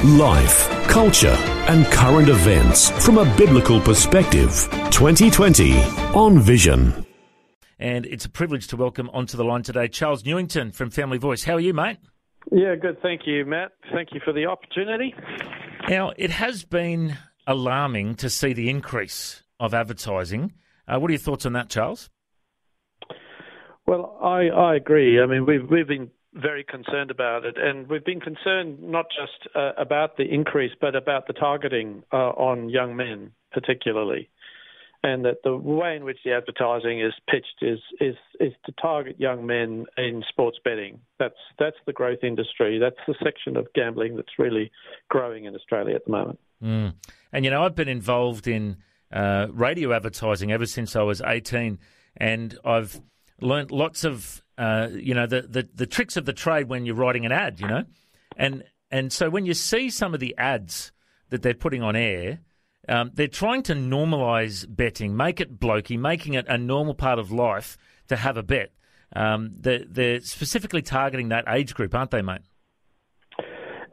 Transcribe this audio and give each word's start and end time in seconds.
Life, 0.00 0.68
culture, 0.88 1.36
and 1.68 1.86
current 1.86 2.28
events 2.28 2.90
from 3.04 3.18
a 3.18 3.36
biblical 3.36 3.80
perspective. 3.80 4.50
2020 4.90 5.74
on 6.14 6.40
Vision. 6.40 7.06
And 7.78 8.04
it's 8.06 8.24
a 8.24 8.28
privilege 8.28 8.66
to 8.68 8.76
welcome 8.76 9.08
onto 9.10 9.36
the 9.36 9.44
line 9.44 9.62
today 9.62 9.86
Charles 9.86 10.24
Newington 10.24 10.72
from 10.72 10.90
Family 10.90 11.18
Voice. 11.18 11.44
How 11.44 11.54
are 11.54 11.60
you, 11.60 11.72
mate? 11.72 11.98
Yeah, 12.50 12.74
good. 12.74 13.00
Thank 13.00 13.22
you, 13.26 13.44
Matt. 13.44 13.72
Thank 13.92 14.08
you 14.12 14.20
for 14.24 14.32
the 14.32 14.46
opportunity. 14.46 15.14
Now, 15.88 16.12
it 16.16 16.30
has 16.30 16.64
been 16.64 17.16
alarming 17.46 18.16
to 18.16 18.28
see 18.28 18.52
the 18.52 18.70
increase 18.70 19.44
of 19.60 19.72
advertising. 19.72 20.54
Uh, 20.88 20.98
what 20.98 21.10
are 21.10 21.12
your 21.12 21.20
thoughts 21.20 21.46
on 21.46 21.52
that, 21.52 21.68
Charles? 21.68 22.10
Well, 23.86 24.18
I, 24.20 24.48
I 24.48 24.74
agree. 24.74 25.20
I 25.20 25.26
mean, 25.26 25.46
we've 25.46 25.68
we've 25.70 25.86
been 25.86 26.10
very 26.34 26.64
concerned 26.64 27.10
about 27.10 27.44
it, 27.44 27.56
and 27.58 27.88
we've 27.88 28.04
been 28.04 28.20
concerned 28.20 28.82
not 28.82 29.06
just 29.10 29.54
uh, 29.54 29.72
about 29.76 30.16
the 30.16 30.24
increase, 30.24 30.72
but 30.80 30.96
about 30.96 31.26
the 31.26 31.32
targeting 31.32 32.02
uh, 32.12 32.16
on 32.16 32.68
young 32.68 32.96
men, 32.96 33.32
particularly, 33.52 34.30
and 35.02 35.24
that 35.24 35.42
the 35.44 35.56
way 35.56 35.96
in 35.96 36.04
which 36.04 36.18
the 36.24 36.32
advertising 36.32 37.00
is 37.00 37.12
pitched 37.28 37.62
is 37.62 37.80
is 38.00 38.16
is 38.40 38.52
to 38.64 38.72
target 38.80 39.16
young 39.18 39.46
men 39.46 39.84
in 39.98 40.22
sports 40.28 40.58
betting. 40.64 41.00
That's 41.18 41.34
that's 41.58 41.76
the 41.86 41.92
growth 41.92 42.22
industry. 42.22 42.78
That's 42.78 42.96
the 43.06 43.14
section 43.22 43.56
of 43.56 43.66
gambling 43.74 44.16
that's 44.16 44.38
really 44.38 44.70
growing 45.08 45.44
in 45.44 45.54
Australia 45.54 45.96
at 45.96 46.04
the 46.06 46.10
moment. 46.10 46.40
Mm. 46.62 46.94
And 47.32 47.44
you 47.44 47.50
know, 47.50 47.64
I've 47.64 47.74
been 47.74 47.88
involved 47.88 48.46
in 48.46 48.76
uh, 49.12 49.48
radio 49.50 49.92
advertising 49.92 50.52
ever 50.52 50.66
since 50.66 50.96
I 50.96 51.02
was 51.02 51.20
eighteen, 51.26 51.78
and 52.16 52.58
I've 52.64 53.00
learnt 53.40 53.70
lots 53.70 54.04
of 54.04 54.41
uh, 54.58 54.88
you 54.92 55.14
know 55.14 55.26
the, 55.26 55.42
the 55.42 55.68
the 55.74 55.86
tricks 55.86 56.16
of 56.16 56.24
the 56.24 56.32
trade 56.32 56.68
when 56.68 56.86
you're 56.86 56.94
writing 56.94 57.26
an 57.26 57.32
ad. 57.32 57.60
You 57.60 57.68
know, 57.68 57.84
and 58.36 58.64
and 58.90 59.12
so 59.12 59.30
when 59.30 59.46
you 59.46 59.54
see 59.54 59.90
some 59.90 60.14
of 60.14 60.20
the 60.20 60.34
ads 60.38 60.92
that 61.30 61.42
they're 61.42 61.54
putting 61.54 61.82
on 61.82 61.96
air. 61.96 62.40
Um, 62.88 63.12
they're 63.14 63.28
trying 63.28 63.62
to 63.64 63.74
normalise 63.74 64.66
betting, 64.68 65.16
make 65.16 65.40
it 65.40 65.60
blokey, 65.60 65.96
making 65.96 66.34
it 66.34 66.46
a 66.48 66.58
normal 66.58 66.94
part 66.94 67.20
of 67.20 67.30
life 67.30 67.78
to 68.08 68.16
have 68.16 68.36
a 68.36 68.42
bet. 68.42 68.72
Um, 69.14 69.52
they're, 69.56 69.84
they're 69.88 70.20
specifically 70.20 70.82
targeting 70.82 71.28
that 71.28 71.44
age 71.46 71.74
group, 71.74 71.94
aren't 71.94 72.10
they, 72.10 72.22
mate? 72.22 72.40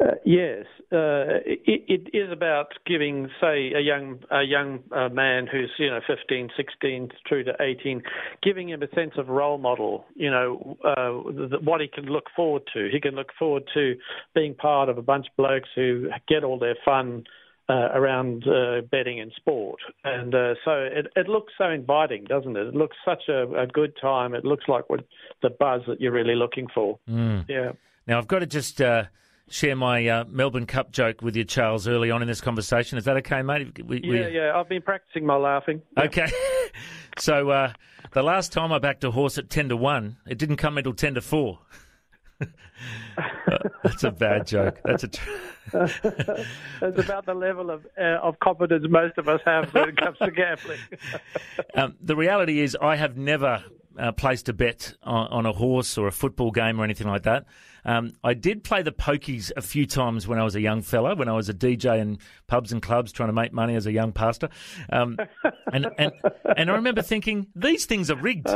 Uh, 0.01 0.11
yes, 0.23 0.65
uh, 0.93 1.43
it, 1.45 1.83
it 1.87 2.17
is 2.17 2.31
about 2.31 2.67
giving, 2.85 3.29
say, 3.41 3.73
a 3.73 3.81
young 3.81 4.19
a 4.31 4.43
young 4.43 4.79
uh, 4.95 5.09
man 5.09 5.45
who's 5.45 5.71
you 5.77 5.89
know 5.89 5.99
15, 6.07 6.49
16 6.55 7.09
through 7.27 7.43
to 7.43 7.53
18, 7.59 8.01
giving 8.41 8.69
him 8.69 8.81
a 8.81 8.87
sense 8.95 9.11
of 9.17 9.27
role 9.27 9.57
model. 9.57 10.05
You 10.15 10.31
know 10.31 10.77
uh, 10.85 11.57
what 11.59 11.81
he 11.81 11.87
can 11.87 12.05
look 12.05 12.27
forward 12.33 12.63
to. 12.73 12.89
He 12.89 13.01
can 13.01 13.15
look 13.15 13.31
forward 13.37 13.63
to 13.73 13.95
being 14.33 14.55
part 14.55 14.87
of 14.87 14.97
a 14.97 15.01
bunch 15.01 15.27
of 15.27 15.35
blokes 15.35 15.67
who 15.75 16.09
get 16.27 16.43
all 16.43 16.59
their 16.59 16.77
fun. 16.85 17.25
Uh, 17.71 17.89
around 17.93 18.47
uh, 18.47 18.81
betting 18.89 19.19
and 19.19 19.31
sport, 19.35 19.79
and 20.03 20.33
uh, 20.33 20.55
so 20.65 20.71
it, 20.71 21.05
it 21.15 21.27
looks 21.27 21.53
so 21.55 21.69
inviting, 21.69 22.23
doesn't 22.23 22.57
it? 22.57 22.65
It 22.65 22.73
looks 22.73 22.97
such 23.05 23.29
a, 23.29 23.43
a 23.51 23.67
good 23.67 23.93
time. 24.01 24.33
It 24.33 24.43
looks 24.43 24.63
like 24.67 24.89
what 24.89 25.01
the 25.43 25.51
buzz 25.51 25.81
that 25.87 26.01
you're 26.01 26.11
really 26.11 26.33
looking 26.33 26.67
for. 26.73 26.97
Mm. 27.07 27.45
Yeah. 27.47 27.73
Now 28.07 28.17
I've 28.17 28.27
got 28.27 28.39
to 28.39 28.47
just 28.47 28.81
uh, 28.81 29.03
share 29.49 29.75
my 29.75 30.07
uh, 30.07 30.25
Melbourne 30.27 30.65
Cup 30.65 30.91
joke 30.91 31.21
with 31.21 31.35
you, 31.35 31.43
Charles, 31.43 31.87
early 31.87 32.11
on 32.11 32.21
in 32.21 32.27
this 32.27 32.41
conversation. 32.41 32.97
Is 32.97 33.05
that 33.05 33.17
okay, 33.17 33.41
mate? 33.41 33.85
We, 33.85 34.01
yeah, 34.03 34.09
we... 34.09 34.35
yeah. 34.35 34.51
I've 34.55 34.69
been 34.69 34.81
practicing 34.81 35.25
my 35.25 35.35
laughing. 35.35 35.81
Okay. 35.97 36.27
so 37.17 37.49
uh, 37.49 37.73
the 38.11 38.23
last 38.23 38.51
time 38.51 38.71
I 38.71 38.79
backed 38.79 39.03
a 39.03 39.11
horse 39.11 39.37
at 39.37 39.49
10 39.49 39.69
to 39.69 39.77
1, 39.77 40.17
it 40.27 40.37
didn't 40.37 40.57
come 40.57 40.77
until 40.77 40.93
10 40.93 41.15
to 41.15 41.21
4. 41.21 41.59
That's 43.83 44.03
a 44.03 44.11
bad 44.11 44.47
joke. 44.47 44.79
That's 44.85 45.03
a. 45.03 45.07
Tr- 45.09 45.29
That's 45.71 46.97
about 46.97 47.25
the 47.25 47.33
level 47.35 47.69
of 47.69 47.85
uh, 47.99 48.17
of 48.23 48.39
confidence 48.39 48.85
most 48.89 49.17
of 49.17 49.27
us 49.27 49.41
have 49.45 49.71
when 49.73 49.89
it 49.89 49.97
comes 49.97 50.17
to 50.19 50.31
gambling. 50.31 50.79
um, 51.75 51.95
the 52.01 52.15
reality 52.15 52.61
is, 52.61 52.77
I 52.81 52.95
have 52.95 53.17
never 53.17 53.63
uh, 53.97 54.11
placed 54.11 54.49
a 54.49 54.53
bet 54.53 54.93
on, 55.03 55.27
on, 55.27 55.45
a 55.45 55.51
horse 55.51 55.97
or 55.97 56.07
a 56.07 56.11
football 56.11 56.51
game 56.51 56.79
or 56.79 56.83
anything 56.83 57.07
like 57.07 57.23
that. 57.23 57.45
Um, 57.85 58.13
I 58.23 58.33
did 58.33 58.63
play 58.63 58.81
the 58.81 58.91
pokies 58.91 59.51
a 59.55 59.61
few 59.61 59.85
times 59.85 60.27
when 60.27 60.37
I 60.37 60.43
was 60.43 60.55
a 60.55 60.61
young 60.61 60.81
fella, 60.81 61.15
when 61.15 61.29
I 61.29 61.33
was 61.33 61.49
a 61.49 61.53
DJ 61.53 61.99
in 61.99 62.19
pubs 62.47 62.71
and 62.71 62.81
clubs 62.81 63.11
trying 63.11 63.29
to 63.29 63.33
make 63.33 63.53
money 63.53 63.75
as 63.75 63.85
a 63.85 63.91
young 63.91 64.11
pastor. 64.11 64.49
Um, 64.91 65.17
and, 65.71 65.87
and 65.97 66.11
and 66.57 66.69
I 66.69 66.73
remember 66.73 67.01
thinking 67.01 67.47
these 67.55 67.85
things 67.85 68.11
are 68.11 68.15
rigged. 68.15 68.49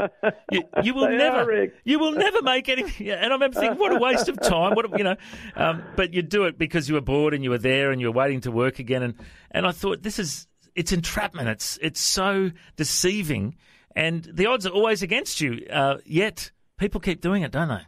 You, 0.51 0.63
you 0.83 0.93
will 0.93 1.07
they 1.09 1.17
never 1.17 1.67
you 1.83 1.99
will 1.99 2.11
never 2.11 2.41
make 2.41 2.69
any. 2.69 2.83
And 3.13 3.31
I 3.31 3.35
remember 3.35 3.59
thinking, 3.59 3.79
what 3.79 3.91
a 3.91 3.99
waste 3.99 4.27
of 4.27 4.39
time. 4.39 4.75
What 4.75 4.85
a, 4.85 4.97
you 4.97 5.03
know, 5.03 5.15
um, 5.55 5.83
but 5.95 6.13
you 6.13 6.21
do 6.21 6.45
it 6.45 6.57
because 6.57 6.89
you 6.89 6.95
were 6.95 7.01
bored 7.01 7.33
and 7.33 7.43
you 7.43 7.49
were 7.49 7.57
there 7.57 7.91
and 7.91 8.01
you 8.01 8.07
were 8.07 8.13
waiting 8.13 8.41
to 8.41 8.51
work 8.51 8.79
again. 8.79 9.03
And 9.03 9.15
and 9.51 9.65
I 9.65 9.71
thought 9.71 10.03
this 10.03 10.19
is 10.19 10.47
it's 10.75 10.91
entrapment. 10.91 11.49
It's 11.49 11.77
it's 11.81 11.99
so 11.99 12.51
deceiving, 12.75 13.55
and 13.95 14.23
the 14.23 14.45
odds 14.45 14.65
are 14.65 14.71
always 14.71 15.01
against 15.01 15.41
you. 15.41 15.65
Uh, 15.71 15.97
yet 16.05 16.51
people 16.77 16.99
keep 16.99 17.21
doing 17.21 17.43
it, 17.43 17.51
don't 17.51 17.69
they? 17.69 17.81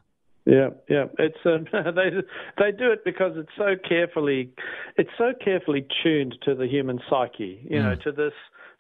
Yeah, 0.46 0.70
yeah. 0.90 1.06
It's 1.18 1.38
um, 1.46 1.66
they 1.74 2.10
they 2.58 2.72
do 2.72 2.92
it 2.92 3.04
because 3.04 3.34
it's 3.36 3.50
so 3.58 3.76
carefully 3.88 4.52
it's 4.98 5.10
so 5.18 5.34
carefully 5.44 5.88
tuned 6.04 6.36
to 6.44 6.56
the 6.56 6.68
human 6.68 7.00
psyche, 7.10 7.66
you 7.70 7.80
mm. 7.80 7.84
know, 7.84 7.96
to 8.04 8.12
this 8.12 8.34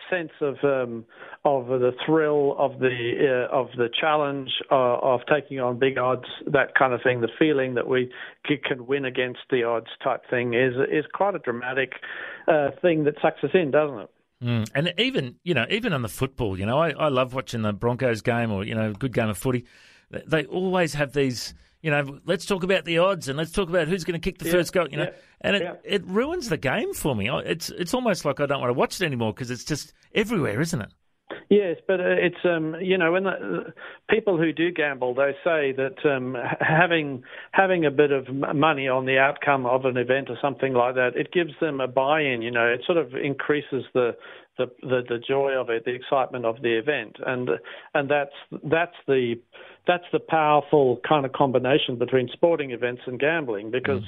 sense 0.09 0.31
of 0.41 0.55
um, 0.63 1.05
of 1.43 1.67
the 1.67 1.91
thrill 2.05 2.55
of 2.59 2.79
the 2.79 3.47
uh, 3.49 3.55
of 3.55 3.69
the 3.77 3.89
challenge 3.99 4.49
uh, 4.71 4.97
of 4.99 5.21
taking 5.31 5.59
on 5.59 5.79
big 5.79 5.97
odds, 5.97 6.25
that 6.45 6.75
kind 6.75 6.93
of 6.93 7.01
thing. 7.01 7.21
The 7.21 7.29
feeling 7.39 7.73
that 7.75 7.87
we 7.87 8.11
can 8.47 8.85
win 8.85 9.05
against 9.05 9.39
the 9.49 9.63
odds 9.63 9.87
type 10.03 10.21
thing 10.29 10.53
is 10.53 10.73
is 10.91 11.05
quite 11.13 11.35
a 11.35 11.39
dramatic 11.39 11.93
uh, 12.47 12.69
thing 12.81 13.05
that 13.05 13.15
sucks 13.21 13.43
us 13.43 13.51
in, 13.53 13.71
doesn't 13.71 13.99
it? 13.99 14.09
Mm. 14.43 14.69
And 14.75 14.93
even 14.97 15.35
you 15.43 15.53
know 15.53 15.65
even 15.69 15.93
on 15.93 16.01
the 16.01 16.09
football, 16.09 16.59
you 16.59 16.65
know, 16.65 16.77
I, 16.77 16.89
I 16.91 17.07
love 17.07 17.33
watching 17.33 17.61
the 17.61 17.73
Broncos 17.73 18.21
game 18.21 18.51
or 18.51 18.63
you 18.63 18.75
know 18.75 18.89
a 18.89 18.93
good 18.93 19.13
game 19.13 19.29
of 19.29 19.37
footy 19.37 19.65
they 20.25 20.45
always 20.45 20.93
have 20.93 21.13
these. 21.13 21.53
You 21.81 21.91
know, 21.91 22.19
let's 22.25 22.47
talk 22.47 22.63
about 22.63 22.85
the 22.85 22.97
odds 22.97 23.27
and 23.27 23.37
let's 23.37 23.51
talk 23.51 23.69
about 23.69 23.87
who's 23.87 24.03
going 24.03 24.19
to 24.19 24.23
kick 24.23 24.39
the 24.39 24.45
yeah, 24.45 24.51
first 24.51 24.73
goal. 24.73 24.87
You 24.89 24.97
know, 24.97 25.03
yeah, 25.03 25.11
and 25.41 25.55
it, 25.55 25.61
yeah. 25.61 25.73
it 25.83 26.03
ruins 26.07 26.49
the 26.49 26.57
game 26.57 26.93
for 26.93 27.15
me. 27.15 27.29
It's 27.29 27.69
it's 27.69 27.93
almost 27.93 28.25
like 28.25 28.39
I 28.39 28.47
don't 28.47 28.59
want 28.59 28.69
to 28.69 28.73
watch 28.73 28.99
it 28.99 29.05
anymore 29.05 29.33
because 29.33 29.51
it's 29.51 29.63
just 29.63 29.93
everywhere, 30.13 30.59
isn't 30.61 30.81
it? 30.81 30.91
Yes, 31.49 31.77
but 31.87 31.99
uh, 31.99 32.03
it's 32.03 32.43
um, 32.43 32.75
you 32.81 32.97
know 32.97 33.11
when 33.11 33.23
the, 33.23 33.29
uh, 33.29 33.71
people 34.09 34.37
who 34.37 34.53
do 34.53 34.71
gamble, 34.71 35.15
they 35.15 35.31
say 35.43 35.71
that 35.73 36.05
um, 36.05 36.35
having 36.59 37.23
having 37.51 37.85
a 37.85 37.91
bit 37.91 38.11
of 38.11 38.27
money 38.55 38.87
on 38.87 39.05
the 39.05 39.17
outcome 39.17 39.65
of 39.65 39.85
an 39.85 39.97
event 39.97 40.29
or 40.29 40.37
something 40.41 40.73
like 40.73 40.95
that, 40.95 41.11
it 41.15 41.31
gives 41.31 41.51
them 41.59 41.81
a 41.81 41.87
buy-in. 41.87 42.41
You 42.41 42.51
know, 42.51 42.67
it 42.67 42.81
sort 42.85 42.97
of 42.99 43.15
increases 43.15 43.83
the 43.93 44.15
the 44.57 44.67
the, 44.81 45.01
the 45.07 45.17
joy 45.17 45.51
of 45.53 45.69
it, 45.69 45.85
the 45.85 45.93
excitement 45.93 46.45
of 46.45 46.61
the 46.61 46.77
event, 46.77 47.17
and 47.25 47.49
and 47.93 48.09
that's 48.09 48.35
that's 48.63 48.95
the 49.07 49.35
that's 49.87 50.03
the 50.11 50.19
powerful 50.19 50.99
kind 51.07 51.25
of 51.25 51.31
combination 51.33 51.97
between 51.97 52.29
sporting 52.33 52.71
events 52.71 53.01
and 53.05 53.19
gambling 53.19 53.71
because 53.71 54.01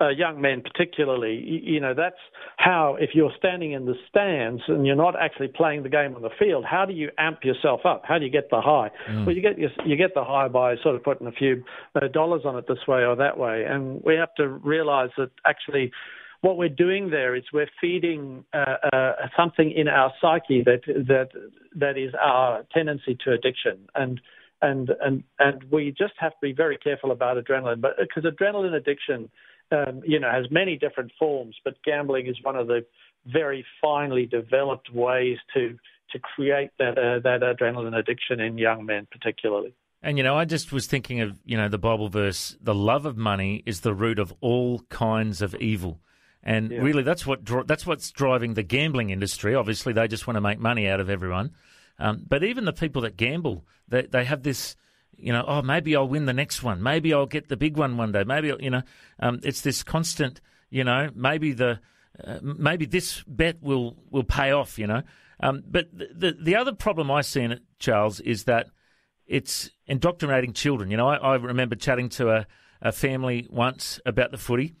mm. 0.00 0.06
uh, 0.06 0.08
young 0.10 0.40
men 0.40 0.62
particularly 0.62 1.34
you, 1.34 1.74
you, 1.74 1.80
know 1.80 1.94
that's 1.94 2.16
how 2.56 2.96
if 3.00 3.10
you're 3.14 3.32
standing 3.36 3.72
in 3.72 3.86
the 3.86 3.94
stands 4.08 4.62
and 4.68 4.86
you're 4.86 4.96
not 4.96 5.14
actually 5.20 5.48
playing 5.48 5.82
the 5.82 5.88
game 5.88 6.14
on 6.14 6.22
the 6.22 6.30
field 6.38 6.64
how 6.64 6.84
do 6.84 6.92
you 6.92 7.10
amp 7.18 7.38
yourself 7.44 7.80
up 7.84 8.02
how 8.06 8.18
do 8.18 8.24
you 8.24 8.30
get 8.30 8.48
the 8.50 8.60
high 8.60 8.90
mm. 9.10 9.26
well 9.26 9.34
you 9.34 9.42
get 9.42 9.58
you 9.58 9.96
get 9.96 10.14
the 10.14 10.24
high 10.24 10.48
by 10.48 10.74
sort 10.82 10.94
of 10.94 11.02
putting 11.02 11.26
a 11.26 11.32
few 11.32 11.62
uh, 11.94 12.08
dollars 12.08 12.42
on 12.44 12.56
it 12.56 12.66
this 12.68 12.86
way 12.86 13.04
or 13.04 13.16
that 13.16 13.38
way 13.38 13.64
and 13.68 14.02
we 14.04 14.14
have 14.14 14.34
to 14.34 14.48
realize 14.48 15.10
that 15.16 15.30
actually 15.46 15.90
what 16.42 16.56
we're 16.56 16.68
doing 16.68 17.10
there 17.10 17.34
is 17.34 17.44
we're 17.52 17.70
feeding 17.80 18.44
uh, 18.52 18.74
uh, 18.92 19.12
something 19.36 19.70
in 19.70 19.88
our 19.88 20.12
psyche 20.20 20.62
that 20.64 20.80
that 20.86 21.28
that 21.74 21.96
is 21.96 22.12
our 22.20 22.64
tendency 22.74 23.16
to 23.24 23.32
addiction 23.32 23.78
and 23.94 24.20
and 24.62 24.90
and 25.00 25.24
and 25.38 25.64
we 25.70 25.94
just 25.96 26.14
have 26.18 26.32
to 26.32 26.38
be 26.40 26.52
very 26.52 26.78
careful 26.78 27.10
about 27.10 27.36
adrenaline, 27.36 27.80
but 27.80 27.96
because 27.98 28.24
adrenaline 28.24 28.74
addiction, 28.74 29.28
um, 29.72 30.02
you 30.06 30.18
know, 30.18 30.30
has 30.30 30.46
many 30.50 30.76
different 30.78 31.12
forms, 31.18 31.56
but 31.64 31.74
gambling 31.84 32.28
is 32.28 32.36
one 32.42 32.56
of 32.56 32.68
the 32.68 32.86
very 33.26 33.64
finely 33.80 34.26
developed 34.26 34.90
ways 34.92 35.38
to 35.54 35.76
to 36.12 36.18
create 36.18 36.70
that 36.78 36.96
uh, 36.96 37.18
that 37.20 37.40
adrenaline 37.42 37.96
addiction 37.96 38.40
in 38.40 38.56
young 38.56 38.86
men, 38.86 39.06
particularly. 39.10 39.74
And 40.02 40.16
you 40.16 40.24
know, 40.24 40.36
I 40.36 40.44
just 40.44 40.72
was 40.72 40.86
thinking 40.86 41.20
of 41.20 41.38
you 41.44 41.56
know 41.56 41.68
the 41.68 41.78
Bible 41.78 42.08
verse: 42.08 42.56
"The 42.60 42.74
love 42.74 43.04
of 43.04 43.16
money 43.16 43.62
is 43.66 43.80
the 43.80 43.94
root 43.94 44.18
of 44.18 44.32
all 44.40 44.80
kinds 44.88 45.42
of 45.42 45.54
evil." 45.56 46.00
And 46.44 46.70
yeah. 46.70 46.78
really, 46.78 47.02
that's 47.02 47.26
what 47.26 47.44
that's 47.66 47.86
what's 47.86 48.10
driving 48.10 48.54
the 48.54 48.62
gambling 48.62 49.10
industry. 49.10 49.54
Obviously, 49.54 49.92
they 49.92 50.08
just 50.08 50.26
want 50.26 50.36
to 50.36 50.40
make 50.40 50.58
money 50.58 50.88
out 50.88 51.00
of 51.00 51.08
everyone. 51.08 51.52
Um, 52.02 52.24
but 52.28 52.42
even 52.42 52.64
the 52.64 52.72
people 52.72 53.02
that 53.02 53.16
gamble, 53.16 53.64
they 53.86 54.02
they 54.02 54.24
have 54.24 54.42
this, 54.42 54.74
you 55.16 55.32
know, 55.32 55.44
oh 55.46 55.62
maybe 55.62 55.94
I'll 55.94 56.08
win 56.08 56.26
the 56.26 56.32
next 56.32 56.60
one, 56.60 56.82
maybe 56.82 57.14
I'll 57.14 57.26
get 57.26 57.48
the 57.48 57.56
big 57.56 57.76
one 57.76 57.96
one 57.96 58.10
day, 58.10 58.24
maybe 58.24 58.52
you 58.58 58.70
know, 58.70 58.82
um, 59.20 59.38
it's 59.44 59.60
this 59.60 59.84
constant, 59.84 60.40
you 60.68 60.82
know, 60.82 61.10
maybe 61.14 61.52
the 61.52 61.78
uh, 62.22 62.40
maybe 62.42 62.86
this 62.86 63.22
bet 63.28 63.62
will 63.62 63.96
will 64.10 64.24
pay 64.24 64.50
off, 64.50 64.80
you 64.80 64.88
know. 64.88 65.02
Um, 65.38 65.62
but 65.64 65.96
the, 65.96 66.08
the, 66.12 66.36
the 66.40 66.56
other 66.56 66.72
problem 66.72 67.08
I 67.08 67.20
see 67.20 67.42
in 67.42 67.52
it, 67.52 67.62
Charles, 67.78 68.18
is 68.18 68.44
that 68.44 68.66
it's 69.26 69.70
indoctrinating 69.86 70.54
children. 70.54 70.90
You 70.90 70.96
know, 70.96 71.08
I, 71.08 71.16
I 71.16 71.34
remember 71.36 71.76
chatting 71.76 72.08
to 72.10 72.30
a, 72.30 72.46
a 72.80 72.90
family 72.90 73.46
once 73.48 74.00
about 74.04 74.32
the 74.32 74.38
footy, 74.38 74.74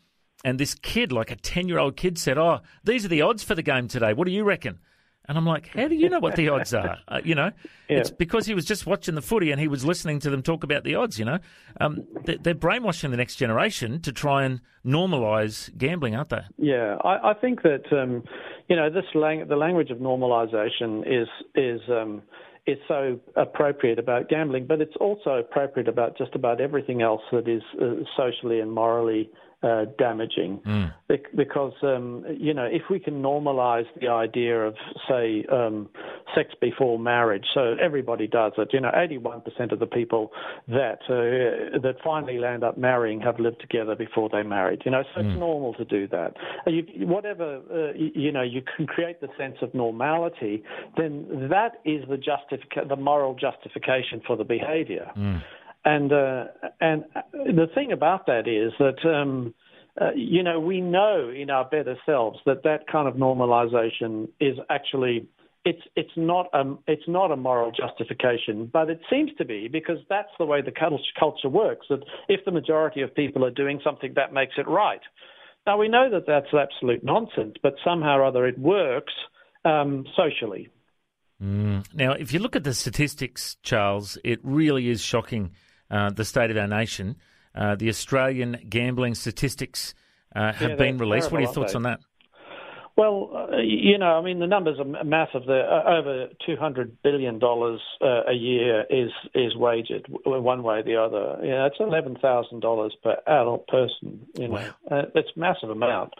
and 0.44 0.58
this 0.58 0.74
kid, 0.74 1.12
like 1.12 1.30
a 1.30 1.36
10 1.36 1.68
year 1.68 1.78
old 1.78 1.96
kid, 1.96 2.18
said, 2.18 2.36
Oh, 2.36 2.60
these 2.82 3.04
are 3.04 3.08
the 3.08 3.22
odds 3.22 3.44
for 3.44 3.54
the 3.54 3.62
game 3.62 3.86
today. 3.86 4.12
What 4.12 4.26
do 4.26 4.32
you 4.32 4.42
reckon? 4.42 4.80
And 5.28 5.38
I'm 5.38 5.46
like, 5.46 5.68
how 5.68 5.86
do 5.86 5.94
you 5.94 6.08
know 6.08 6.18
what 6.18 6.34
the 6.34 6.48
odds 6.48 6.74
are? 6.74 6.98
Uh, 7.06 7.20
you 7.24 7.34
know, 7.34 7.52
yeah. 7.88 7.98
it's 7.98 8.10
because 8.10 8.46
he 8.46 8.54
was 8.54 8.64
just 8.64 8.86
watching 8.86 9.14
the 9.14 9.22
footy 9.22 9.52
and 9.52 9.60
he 9.60 9.68
was 9.68 9.84
listening 9.84 10.18
to 10.20 10.30
them 10.30 10.42
talk 10.42 10.64
about 10.64 10.82
the 10.82 10.96
odds. 10.96 11.18
You 11.18 11.24
know, 11.24 11.38
um, 11.80 12.04
they're 12.24 12.54
brainwashing 12.54 13.10
the 13.12 13.16
next 13.16 13.36
generation 13.36 14.00
to 14.00 14.12
try 14.12 14.44
and 14.44 14.60
normalise 14.84 15.76
gambling, 15.78 16.16
aren't 16.16 16.30
they? 16.30 16.42
Yeah, 16.58 16.96
I, 17.04 17.30
I 17.30 17.34
think 17.34 17.62
that 17.62 17.84
um, 17.92 18.24
you 18.68 18.76
know 18.76 18.90
this 18.90 19.04
lang- 19.14 19.46
the 19.48 19.56
language 19.56 19.90
of 19.90 19.98
normalisation 19.98 21.02
is 21.06 21.28
is 21.54 21.80
um, 21.88 22.22
is 22.66 22.78
so 22.88 23.18
appropriate 23.36 23.98
about 23.98 24.28
gambling, 24.28 24.66
but 24.66 24.80
it's 24.80 24.96
also 25.00 25.36
appropriate 25.36 25.88
about 25.88 26.16
just 26.16 26.34
about 26.34 26.60
everything 26.60 27.02
else 27.02 27.22
that 27.32 27.48
is 27.48 27.62
uh, 27.80 28.02
socially 28.16 28.60
and 28.60 28.72
morally 28.72 29.30
uh, 29.62 29.84
damaging 29.98 30.60
mm. 30.66 30.92
because 31.36 31.72
um, 31.82 32.24
you 32.36 32.52
know 32.52 32.64
if 32.64 32.82
we 32.90 32.98
can 32.98 33.22
normalize 33.22 33.86
the 34.00 34.08
idea 34.08 34.66
of 34.66 34.74
say 35.08 35.44
um, 35.52 35.88
sex 36.34 36.50
before 36.60 36.98
marriage, 36.98 37.44
so 37.54 37.76
everybody 37.80 38.26
does 38.26 38.52
it. 38.58 38.68
You 38.72 38.80
know, 38.80 38.90
81% 38.90 39.72
of 39.72 39.78
the 39.78 39.86
people 39.86 40.32
that 40.68 40.98
uh, 41.08 41.78
that 41.78 41.96
finally 42.02 42.38
land 42.38 42.64
up 42.64 42.78
marrying 42.78 43.20
have 43.20 43.38
lived 43.38 43.60
together 43.60 43.94
before 43.94 44.28
they 44.30 44.42
married. 44.42 44.82
You 44.84 44.90
know, 44.90 45.02
so 45.14 45.20
mm. 45.20 45.30
it's 45.30 45.38
normal 45.38 45.74
to 45.74 45.84
do 45.84 46.08
that. 46.08 46.34
You, 46.66 46.84
whatever 47.06 47.60
uh, 47.72 47.92
you 47.96 48.32
know, 48.32 48.42
you 48.42 48.62
can 48.76 48.86
create 48.86 49.20
the 49.20 49.28
sense 49.38 49.56
of 49.62 49.74
normality. 49.74 50.62
Then 50.96 51.48
that 51.50 51.80
is 51.84 52.04
the 52.08 52.16
justific- 52.16 52.88
the 52.88 52.96
moral 52.96 53.34
justification 53.34 54.22
for 54.26 54.36
the 54.36 54.44
behaviour. 54.44 55.10
Mm. 55.16 55.42
And 55.84 56.12
uh, 56.12 56.44
and 56.80 57.04
the 57.32 57.66
thing 57.74 57.92
about 57.92 58.26
that 58.26 58.46
is 58.46 58.72
that 58.78 59.04
um, 59.08 59.52
uh, 60.00 60.10
you 60.14 60.42
know 60.42 60.60
we 60.60 60.80
know 60.80 61.28
in 61.34 61.50
our 61.50 61.64
better 61.64 61.96
selves 62.06 62.38
that 62.46 62.62
that 62.62 62.86
kind 62.90 63.08
of 63.08 63.14
normalization 63.14 64.28
is 64.40 64.56
actually 64.70 65.26
it's 65.64 65.82
it's 65.96 66.10
not 66.16 66.46
a 66.52 66.74
it's 66.86 67.06
not 67.08 67.32
a 67.32 67.36
moral 67.36 67.72
justification, 67.72 68.70
but 68.72 68.90
it 68.90 69.00
seems 69.10 69.30
to 69.38 69.44
be 69.44 69.68
because 69.68 69.98
that's 70.08 70.30
the 70.38 70.44
way 70.44 70.60
the 70.60 70.72
culture 71.18 71.48
works. 71.48 71.86
That 71.88 72.04
if 72.28 72.44
the 72.44 72.52
majority 72.52 73.02
of 73.02 73.14
people 73.14 73.44
are 73.44 73.50
doing 73.50 73.80
something, 73.82 74.12
that 74.14 74.32
makes 74.32 74.54
it 74.58 74.68
right. 74.68 75.00
Now 75.66 75.78
we 75.78 75.88
know 75.88 76.10
that 76.10 76.26
that's 76.26 76.52
absolute 76.52 77.04
nonsense, 77.04 77.54
but 77.62 77.74
somehow 77.84 78.18
or 78.18 78.24
other 78.24 78.46
it 78.46 78.58
works 78.58 79.12
um, 79.64 80.04
socially. 80.16 80.68
Mm. 81.42 81.84
Now, 81.94 82.12
if 82.12 82.32
you 82.32 82.38
look 82.38 82.54
at 82.54 82.64
the 82.64 82.74
statistics, 82.74 83.56
Charles, 83.62 84.16
it 84.22 84.38
really 84.42 84.88
is 84.88 85.00
shocking 85.00 85.52
uh, 85.92 86.10
the 86.10 86.24
state 86.24 86.50
of 86.50 86.56
our 86.56 86.66
nation. 86.66 87.16
Uh, 87.54 87.76
the 87.76 87.88
Australian 87.88 88.58
gambling 88.68 89.14
statistics 89.14 89.94
uh, 90.34 90.52
have 90.52 90.70
yeah, 90.70 90.76
been 90.76 90.98
released. 90.98 91.28
Terrible, 91.28 91.36
what 91.36 91.38
are 91.38 91.42
your 91.42 91.52
thoughts 91.52 91.74
on 91.74 91.82
that? 91.82 92.00
Well, 92.96 93.30
uh, 93.34 93.56
you 93.58 93.96
know, 93.96 94.18
I 94.18 94.22
mean, 94.22 94.38
the 94.38 94.46
numbers 94.46 94.78
are 94.78 95.04
massive. 95.04 95.46
The, 95.46 95.60
uh, 95.60 95.98
over 95.98 96.28
two 96.44 96.56
hundred 96.56 97.00
billion 97.02 97.38
dollars 97.38 97.80
uh, 98.02 98.24
a 98.28 98.34
year 98.34 98.84
is 98.90 99.10
is 99.34 99.56
wagered 99.56 100.06
one 100.24 100.62
way 100.62 100.80
or 100.80 100.82
the 100.82 100.96
other. 100.96 101.38
Yeah, 101.42 101.66
it's 101.66 101.76
eleven 101.80 102.16
thousand 102.20 102.60
dollars 102.60 102.94
per 103.02 103.16
adult 103.26 103.66
person. 103.68 104.26
You 104.34 104.48
know, 104.48 104.54
wow. 104.90 105.06
it's 105.14 105.30
a 105.34 105.38
massive 105.38 105.70
amount. 105.70 106.12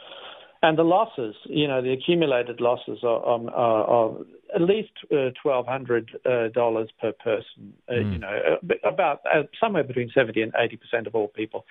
And 0.65 0.79
the 0.79 0.85
losses, 0.85 1.35
you 1.47 1.67
know, 1.67 1.83
the 1.83 1.93
accumulated 1.93 2.61
losses 2.61 3.01
are, 3.03 3.29
um, 3.29 3.49
are, 3.49 3.85
are 3.85 4.17
at 4.55 4.61
least 4.61 4.93
uh, 5.11 5.31
twelve 5.43 5.67
hundred 5.67 6.11
uh, 6.25 6.49
dollars 6.49 6.89
per 7.01 7.13
person. 7.13 7.75
Uh, 7.89 7.95
mm. 7.95 8.13
You 8.13 8.19
know, 8.19 8.39
uh, 8.53 8.89
about 8.89 9.23
uh, 9.27 9.43
somewhere 9.59 9.83
between 9.83 10.11
seventy 10.15 10.41
and 10.41 10.53
eighty 10.57 10.77
percent 10.77 11.09
of 11.09 11.17
all 11.17 11.27
people, 11.27 11.65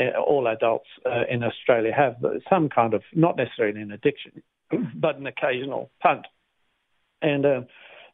uh, 0.00 0.18
all 0.18 0.48
adults 0.48 0.88
in 1.30 1.44
Australia 1.44 1.92
have 1.96 2.16
some 2.50 2.68
kind 2.68 2.94
of, 2.94 3.02
not 3.14 3.36
necessarily 3.36 3.80
an 3.80 3.92
addiction, 3.92 4.42
but 4.94 5.16
an 5.16 5.26
occasional 5.26 5.90
punt. 6.02 6.26
And 7.20 7.44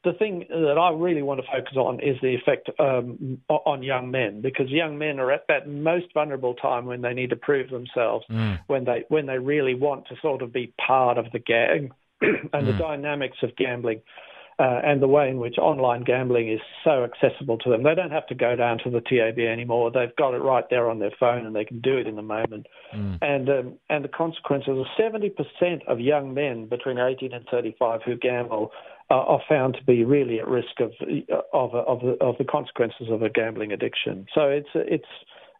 the 0.04 0.12
thing 0.12 0.44
that 0.48 0.78
I 0.78 0.90
really 0.92 1.22
want 1.22 1.40
to 1.40 1.46
focus 1.46 1.76
on 1.76 2.00
is 2.00 2.16
the 2.22 2.34
effect 2.34 2.70
um, 2.78 3.40
on 3.48 3.82
young 3.82 4.10
men, 4.10 4.40
because 4.40 4.68
young 4.68 4.96
men 4.96 5.18
are 5.18 5.32
at 5.32 5.44
that 5.48 5.68
most 5.68 6.06
vulnerable 6.14 6.54
time 6.54 6.86
when 6.86 7.02
they 7.02 7.14
need 7.14 7.30
to 7.30 7.36
prove 7.36 7.70
themselves, 7.70 8.24
mm. 8.30 8.60
when 8.68 8.84
they 8.84 9.04
when 9.08 9.26
they 9.26 9.38
really 9.38 9.74
want 9.74 10.06
to 10.08 10.14
sort 10.22 10.42
of 10.42 10.52
be 10.52 10.72
part 10.86 11.18
of 11.18 11.26
the 11.32 11.40
gang, 11.40 11.90
and 12.20 12.50
mm. 12.52 12.66
the 12.66 12.72
dynamics 12.78 13.38
of 13.42 13.56
gambling. 13.56 14.00
Uh, 14.60 14.80
and 14.82 15.00
the 15.00 15.06
way 15.06 15.28
in 15.28 15.38
which 15.38 15.56
online 15.56 16.02
gambling 16.02 16.50
is 16.50 16.58
so 16.82 17.04
accessible 17.04 17.56
to 17.58 17.70
them. 17.70 17.84
They 17.84 17.94
don't 17.94 18.10
have 18.10 18.26
to 18.26 18.34
go 18.34 18.56
down 18.56 18.78
to 18.82 18.90
the 18.90 19.00
TAB 19.00 19.38
anymore. 19.38 19.92
They've 19.92 20.14
got 20.16 20.34
it 20.34 20.38
right 20.38 20.64
there 20.68 20.90
on 20.90 20.98
their 20.98 21.12
phone, 21.20 21.46
and 21.46 21.54
they 21.54 21.64
can 21.64 21.78
do 21.78 21.96
it 21.96 22.08
in 22.08 22.16
the 22.16 22.22
moment. 22.22 22.66
Mm. 22.92 23.18
And 23.22 23.48
um, 23.48 23.74
and 23.88 24.04
the 24.04 24.08
consequences 24.08 24.70
are 24.70 25.00
70% 25.00 25.86
of 25.86 26.00
young 26.00 26.34
men 26.34 26.66
between 26.66 26.98
18 26.98 27.32
and 27.34 27.46
35 27.48 28.00
who 28.04 28.16
gamble 28.16 28.72
are 29.10 29.40
found 29.48 29.74
to 29.74 29.84
be 29.84 30.04
really 30.04 30.38
at 30.38 30.48
risk 30.48 30.80
of 30.80 30.92
of 31.52 31.74
of 31.74 32.00
the, 32.00 32.16
of 32.20 32.36
the 32.38 32.44
consequences 32.44 33.08
of 33.10 33.22
a 33.22 33.30
gambling 33.30 33.72
addiction. 33.72 34.26
So 34.34 34.42
it's 34.42 34.68
it's 34.74 35.08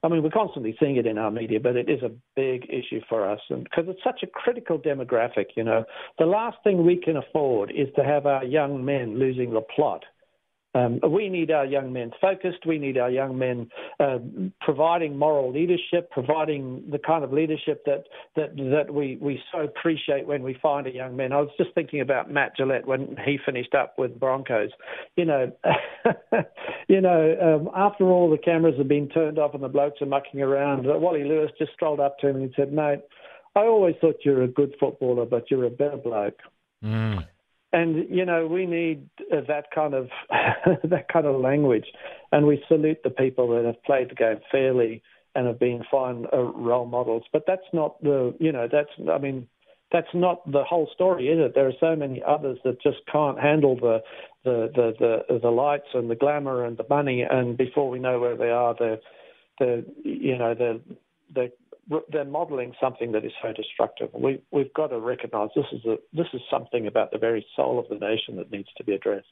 I 0.03 0.09
mean 0.09 0.23
we're 0.23 0.31
constantly 0.31 0.77
seeing 0.79 0.97
it 0.97 1.06
in 1.06 1.19
our 1.19 1.31
media, 1.31 1.59
but 1.61 1.77
it 1.77 1.89
is 1.89 2.03
a 2.03 2.11
big 2.37 2.67
issue 2.69 3.00
for 3.09 3.29
us, 3.29 3.41
and 3.49 3.65
because 3.65 3.85
it's 3.89 4.05
such 4.05 4.23
a 4.23 4.27
critical 4.27 4.79
demographic. 4.79 5.47
You 5.56 5.65
know, 5.65 5.85
the 6.19 6.27
last 6.27 6.59
thing 6.62 6.85
we 6.85 6.97
can 6.97 7.17
afford 7.17 7.71
is 7.71 7.89
to 7.97 8.05
have 8.05 8.27
our 8.27 8.45
young 8.45 8.85
men 8.85 9.19
losing 9.19 9.53
the 9.53 9.62
plot 9.62 10.05
um, 10.75 11.00
we 11.11 11.29
need 11.29 11.50
our 11.50 11.65
young 11.65 11.93
men 11.93 12.11
focused. 12.20 12.67
We 12.67 12.79
need 12.79 12.99
our 12.99 13.11
young 13.11 13.38
men 13.38 13.70
uh, 13.99 14.19
providing 14.61 15.17
moral 15.17 15.50
leadership, 15.50 16.11
providing 16.11 16.85
the 16.91 16.99
kind 16.99 17.25
of 17.25 17.32
leadership 17.32 17.85
that 17.87 18.05
that 18.37 18.55
that 18.56 18.93
we, 18.93 19.17
we 19.20 19.41
so 19.50 19.61
appreciate 19.61 20.26
when 20.26 20.43
we 20.43 20.59
find 20.62 20.87
a 20.87 20.93
young 20.93 21.17
man. 21.17 21.32
I 21.32 21.41
was 21.41 21.49
just 21.56 21.75
thinking 21.75 22.00
about 22.00 22.31
Matt 22.31 22.56
Gillett 22.56 22.85
when 22.85 23.17
he 23.25 23.38
finished 23.44 23.75
up 23.75 23.99
with 23.99 24.20
Broncos. 24.20 24.70
You 25.17 25.25
know, 25.25 25.53
you 26.88 27.00
know, 27.00 27.37
um, 27.40 27.71
after 27.75 28.04
all 28.04 28.31
the 28.31 28.38
cameras 28.38 28.75
have 28.76 28.88
been 28.88 29.09
turned 29.09 29.38
off 29.38 29.54
and 29.54 29.62
the 29.62 29.69
blokes 29.69 30.02
are 30.02 30.07
mucking 30.07 30.43
around, 30.43 30.87
uh, 30.87 30.99
Wally 30.99 31.25
Lewis 31.25 31.50
just 31.59 31.73
strolled 31.73 32.00
up 32.00 32.19
to 32.19 32.28
him 32.28 32.37
and 32.37 32.52
said, 32.54 32.73
"Mate, 32.75 33.00
I 33.57 33.61
always 33.61 33.95
thought 34.02 34.16
you're 34.23 34.43
a 34.43 34.49
good 34.49 34.75
footballer, 34.78 35.25
but 35.25 35.50
you're 35.50 35.64
a 35.64 35.71
better 35.71 35.97
bloke." 35.97 36.40
Mm 36.85 37.25
and 37.73 38.07
you 38.09 38.25
know 38.25 38.47
we 38.47 38.67
need 38.67 39.09
uh, 39.33 39.41
that 39.49 39.67
kind 39.75 39.95
of 39.95 40.09
that 40.85 41.07
kind 41.13 41.27
of 41.27 41.41
language, 41.41 41.87
and 42.33 42.47
we 42.47 42.63
salute 42.69 42.99
the 43.05 43.11
people 43.11 43.49
that 43.49 43.65
have 43.65 43.83
played 43.85 44.11
the 44.11 44.15
game 44.15 44.41
fairly 44.51 45.03
and 45.35 45.47
have 45.47 45.59
been 45.59 45.83
fine 45.91 46.27
uh, 46.33 46.39
role 46.39 46.87
models. 46.87 47.25
But 47.33 47.45
that's 47.47 47.69
not 47.73 48.03
the 48.03 48.35
you 48.41 48.53
know 48.53 48.69
that's 48.71 48.91
I 49.11 49.19
mean 49.19 49.47
that's 49.91 50.09
not 50.13 50.51
the 50.51 50.65
whole 50.65 50.89
story, 50.93 51.29
is 51.29 51.39
it? 51.39 51.55
There 51.55 51.67
are 51.67 51.73
so 51.81 51.97
many 51.97 52.23
others 52.27 52.59
that 52.65 52.83
just 52.83 52.99
can't 53.11 53.39
handle 53.39 53.77
the 53.77 54.03
the 54.45 54.71
the 54.75 55.25
the, 55.29 55.39
the 55.41 55.51
lights 55.51 55.89
and 55.95 56.11
the 56.11 56.17
glamour 56.17 56.65
and 56.65 56.77
the 56.77 56.87
money, 56.89 57.23
and 57.23 57.57
before 57.57 57.91
we 57.91 57.99
know 57.99 58.19
where 58.19 58.37
they 58.37 58.51
are, 58.51 58.75
they're 58.79 58.99
they 59.59 59.85
you 60.05 60.39
know 60.39 60.55
they're 60.55 60.79
they 61.35 61.51
they're 62.11 62.25
modelling 62.25 62.75
something 62.80 63.12
that 63.12 63.25
is 63.25 63.33
so 63.42 63.52
destructive. 63.52 64.11
We, 64.12 64.42
we've 64.50 64.73
got 64.75 64.88
to 64.88 65.00
recognise 65.00 65.49
this 65.54 65.64
is 65.73 65.85
a, 65.85 65.97
this 66.12 66.26
is 66.33 66.40
something 66.50 66.87
about 66.87 67.11
the 67.12 67.18
very 67.18 67.45
soul 67.57 67.78
of 67.78 67.88
the 67.88 67.95
nation 67.95 68.37
that 68.37 68.50
needs 68.50 68.68
to 68.76 68.85
be 68.85 68.95
addressed. 68.95 69.26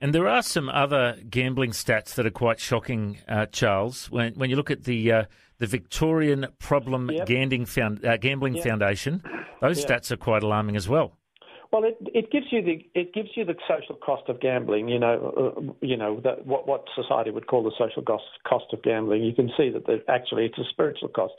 And 0.00 0.14
there 0.14 0.28
are 0.28 0.42
some 0.42 0.68
other 0.70 1.18
gambling 1.28 1.72
stats 1.72 2.14
that 2.14 2.24
are 2.24 2.30
quite 2.30 2.58
shocking, 2.58 3.18
uh, 3.28 3.46
Charles. 3.46 4.10
When 4.10 4.32
when 4.34 4.48
you 4.48 4.56
look 4.56 4.70
at 4.70 4.84
the 4.84 5.12
uh, 5.12 5.24
the 5.58 5.66
Victorian 5.66 6.46
Problem 6.58 7.10
yep. 7.10 7.26
Gambling, 7.26 7.66
Found, 7.66 8.04
uh, 8.04 8.16
Gambling 8.16 8.54
yep. 8.54 8.64
Foundation, 8.64 9.22
those 9.60 9.78
yep. 9.80 9.88
stats 9.88 10.10
are 10.10 10.16
quite 10.16 10.42
alarming 10.42 10.74
as 10.74 10.88
well. 10.88 11.18
Well, 11.70 11.84
it, 11.84 11.98
it 12.00 12.32
gives 12.32 12.46
you 12.50 12.62
the 12.62 12.84
it 12.94 13.12
gives 13.12 13.28
you 13.36 13.44
the 13.44 13.54
social 13.68 13.94
cost 13.94 14.28
of 14.28 14.40
gambling. 14.40 14.88
You 14.88 14.98
know, 14.98 15.54
uh, 15.58 15.72
you 15.82 15.96
know 15.96 16.20
that 16.24 16.46
what 16.46 16.66
what 16.66 16.84
society 16.96 17.30
would 17.30 17.46
call 17.46 17.62
the 17.62 17.72
social 17.78 18.02
cost 18.02 18.24
cost 18.48 18.64
of 18.72 18.82
gambling. 18.82 19.22
You 19.22 19.34
can 19.34 19.50
see 19.56 19.70
that 19.70 20.04
actually 20.08 20.46
it's 20.46 20.58
a 20.58 20.64
spiritual 20.70 21.08
cost 21.08 21.34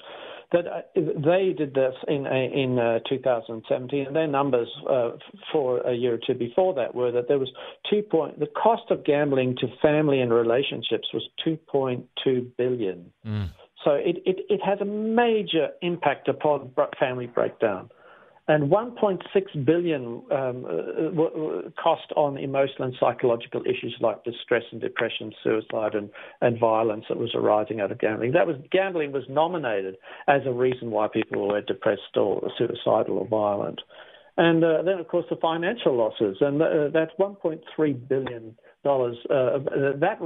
that 0.51 0.67
uh, 0.67 0.81
they 0.96 1.53
did 1.58 1.74
this 1.74 1.93
in 2.08 2.27
uh, 2.27 2.31
in 2.31 2.77
uh, 2.77 3.00
2017, 3.08 4.08
and 4.08 4.15
their 4.15 4.27
numbers 4.27 4.67
uh, 4.89 5.12
for 5.51 5.79
a 5.79 5.93
year 5.93 6.15
or 6.15 6.20
two 6.25 6.34
before 6.34 6.74
that 6.75 6.93
were 6.93 7.12
that 7.12 7.27
there 7.27 7.39
was 7.39 7.50
two 7.89 8.01
point 8.01 8.39
the 8.39 8.48
cost 8.48 8.84
of 8.89 9.05
gambling 9.05 9.55
to 9.58 9.67
family 9.81 10.20
and 10.20 10.34
relationships 10.34 11.08
was 11.13 11.27
2.2 11.46 12.48
billion. 12.58 13.12
Mm. 13.25 13.50
So 13.84 13.91
it, 13.91 14.17
it, 14.25 14.46
it 14.50 14.62
has 14.63 14.79
a 14.79 14.86
major 14.86 15.70
impact 15.81 16.27
upon 16.27 16.72
family 17.00 17.25
breakdown. 17.25 17.89
And 18.48 18.71
1.6 18.71 19.65
billion 19.65 20.21
um, 20.31 20.65
uh, 20.65 21.69
cost 21.81 22.12
on 22.15 22.38
emotional 22.38 22.88
and 22.88 22.95
psychological 23.00 23.62
issues 23.62 23.95
like 24.01 24.24
distress 24.24 24.63
and 24.71 24.81
depression, 24.81 25.31
suicide, 25.43 25.93
and, 25.93 26.10
and 26.41 26.60
violence 26.60 27.05
that 27.07 27.17
was 27.17 27.31
arising 27.36 27.81
out 27.81 27.91
of 27.91 28.00
gambling. 28.00 28.31
That 28.31 28.48
was 28.48 28.57
gambling 28.71 29.12
was 29.12 29.24
nominated 29.29 29.95
as 30.27 30.41
a 30.45 30.51
reason 30.51 30.91
why 30.91 31.07
people 31.07 31.48
were 31.48 31.62
depressed 31.62 32.17
or 32.17 32.50
suicidal 32.57 33.19
or 33.19 33.27
violent. 33.27 33.79
And 34.38 34.63
uh, 34.63 34.81
then, 34.83 34.98
of 34.98 35.07
course, 35.07 35.25
the 35.29 35.36
financial 35.36 35.95
losses, 35.95 36.38
and 36.41 36.62
uh, 36.62 36.88
that's 36.91 37.12
1.3 37.19 38.07
billion 38.07 38.57
dollars. 38.84 39.18
Uh, 39.30 39.60
that 40.00 40.20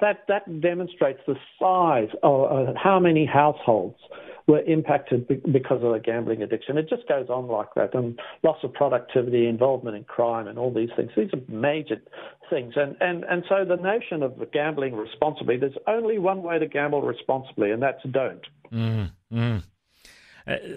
that 0.00 0.24
that 0.28 0.60
demonstrates 0.60 1.20
the 1.26 1.36
size 1.58 2.08
of 2.22 2.68
uh, 2.68 2.72
how 2.76 2.98
many 2.98 3.26
households 3.26 3.98
were 4.46 4.62
impacted 4.62 5.26
because 5.26 5.82
of 5.82 5.92
the 5.92 6.00
gambling 6.02 6.42
addiction. 6.42 6.78
It 6.78 6.88
just 6.88 7.08
goes 7.08 7.28
on 7.28 7.48
like 7.48 7.74
that, 7.74 7.94
and 7.94 8.18
loss 8.44 8.58
of 8.62 8.72
productivity, 8.72 9.48
involvement 9.48 9.96
in 9.96 10.04
crime, 10.04 10.46
and 10.46 10.58
all 10.58 10.72
these 10.72 10.90
things. 10.96 11.10
These 11.16 11.30
are 11.32 11.52
major 11.52 11.96
things, 12.48 12.74
and 12.76 12.96
and 13.00 13.24
and 13.24 13.44
so 13.48 13.64
the 13.64 13.76
notion 13.76 14.22
of 14.22 14.34
gambling 14.52 14.94
responsibly. 14.94 15.56
There's 15.56 15.76
only 15.86 16.18
one 16.18 16.42
way 16.42 16.58
to 16.58 16.66
gamble 16.66 17.02
responsibly, 17.02 17.72
and 17.72 17.82
that's 17.82 18.02
don't. 18.10 18.46
Mm, 18.72 19.10
mm. 19.32 19.62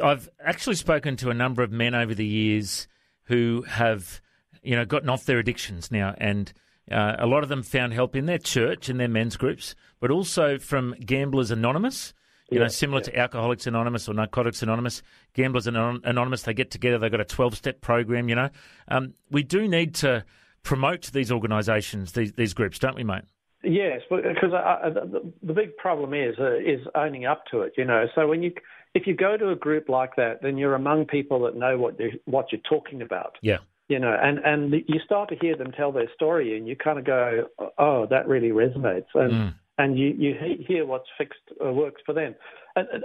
I've 0.04 0.30
actually 0.44 0.76
spoken 0.76 1.16
to 1.18 1.30
a 1.30 1.36
number 1.36 1.62
of 1.62 1.72
men 1.72 1.94
over 1.94 2.16
the 2.16 2.26
years 2.26 2.88
who 3.26 3.64
have, 3.68 4.20
you 4.64 4.76
know, 4.76 4.84
gotten 4.86 5.10
off 5.10 5.26
their 5.26 5.38
addictions 5.38 5.92
now, 5.92 6.16
and 6.18 6.52
uh, 6.92 7.16
a 7.20 7.28
lot 7.28 7.44
of 7.44 7.50
them 7.50 7.64
found 7.64 7.94
help 7.94 8.16
in 8.16 8.26
their 8.26 8.38
church 8.38 8.90
and 8.90 9.00
their 9.00 9.08
men's 9.08 9.38
groups, 9.38 9.76
but 10.00 10.12
also 10.12 10.58
from 10.58 10.96
Gamblers 11.06 11.52
Anonymous. 11.52 12.14
You 12.50 12.58
yeah, 12.58 12.64
know, 12.64 12.70
similar 12.70 13.02
yeah. 13.02 13.12
to 13.12 13.20
Alcoholics 13.20 13.68
Anonymous 13.68 14.10
or 14.10 14.14
Narcotics 14.16 14.64
Anonymous, 14.64 15.04
Gamblers 15.34 15.68
Anonymous, 15.68 16.42
they 16.44 16.54
get 16.54 16.72
together, 16.72 16.98
they've 16.98 17.12
got 17.12 17.22
a 17.22 17.26
12 17.26 17.56
step 17.56 17.82
program, 17.82 18.28
you 18.28 18.34
know. 18.34 18.50
Um, 18.88 19.14
we 19.30 19.44
do 19.44 19.68
need 19.68 19.94
to 19.96 20.26
promote 20.64 21.12
these 21.12 21.32
organisations, 21.32 22.14
these, 22.14 22.34
these 22.34 22.56
groups, 22.56 22.80
don't 22.80 22.96
we, 22.96 23.04
mate? 23.04 23.24
Yes, 23.64 24.02
because 24.10 24.52
the, 24.52 25.34
the 25.44 25.54
big 25.54 25.76
problem 25.78 26.14
is 26.14 26.36
uh, 26.40 26.56
is 26.56 26.80
owning 26.96 27.26
up 27.26 27.44
to 27.52 27.62
it. 27.62 27.74
You 27.78 27.84
know, 27.84 28.06
so 28.16 28.26
when 28.26 28.42
you 28.42 28.54
if 28.96 29.06
you 29.06 29.14
go 29.14 29.36
to 29.36 29.50
a 29.50 29.56
group 29.56 29.90
like 29.90 30.16
that, 30.16 30.42
then 30.42 30.58
you're 30.58 30.76
among 30.76 31.06
people 31.06 31.42
that 31.42 31.58
know 31.58 31.78
what 31.78 32.00
what 32.26 32.52
you're 32.52 32.62
talking 32.70 33.02
about. 33.02 33.38
Yeah. 33.42 33.58
You 33.90 34.00
know, 34.00 34.16
and 34.22 34.40
and 34.40 34.72
you 34.88 35.00
start 35.04 35.30
to 35.30 35.36
hear 35.36 35.58
them 35.58 35.72
tell 35.72 35.92
their 35.92 36.10
story, 36.14 36.56
and 36.56 36.68
you 36.68 36.76
kind 36.76 37.00
of 37.00 37.06
go, 37.06 37.48
oh, 37.78 38.06
that 38.10 38.28
really 38.28 38.50
resonates, 38.50 39.08
and 39.16 39.32
mm. 39.32 39.54
and 39.80 39.98
you 39.98 40.10
you 40.10 40.36
hear 40.68 40.86
what's 40.86 41.08
fixed 41.18 41.40
uh, 41.64 41.72
works 41.72 42.02
for 42.06 42.14
them. 42.14 42.36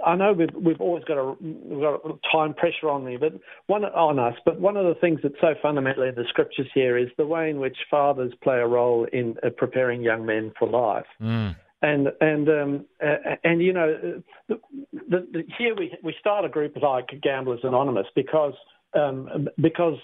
I 0.04 0.14
know 0.14 0.32
we've 0.32 0.54
we've 0.54 0.80
always 0.80 1.04
got 1.04 1.16
a 1.16 1.34
we've 1.40 1.80
got 1.80 2.04
a 2.04 2.12
time 2.30 2.54
pressure 2.54 2.90
on 2.90 3.04
me, 3.04 3.16
but 3.16 3.32
one 3.66 3.84
on 3.84 4.18
us. 4.18 4.34
But 4.44 4.60
one 4.60 4.76
of 4.76 4.84
the 4.84 4.94
things 5.00 5.20
that's 5.22 5.34
so 5.40 5.54
fundamental 5.62 6.02
in 6.02 6.14
the 6.14 6.24
scriptures 6.28 6.68
here 6.74 6.96
is 6.96 7.08
the 7.16 7.26
way 7.26 7.50
in 7.50 7.60
which 7.60 7.76
fathers 7.90 8.32
play 8.42 8.58
a 8.58 8.66
role 8.66 9.06
in 9.12 9.36
uh, 9.42 9.50
preparing 9.56 10.02
young 10.02 10.26
men 10.26 10.52
for 10.58 10.68
life. 10.68 11.06
Mm. 11.20 11.56
And 11.82 12.08
and 12.20 12.48
um, 12.48 12.84
uh, 13.02 13.36
and 13.42 13.62
you 13.62 13.72
know, 13.72 14.22
the, 14.48 14.60
the, 14.92 15.26
the, 15.32 15.44
here 15.58 15.74
we 15.74 15.96
we 16.02 16.14
start 16.20 16.44
a 16.44 16.48
group 16.48 16.76
like 16.76 17.08
Gamblers 17.22 17.60
Anonymous 17.62 18.06
because 18.14 18.54
um, 18.94 19.48
because 19.60 19.98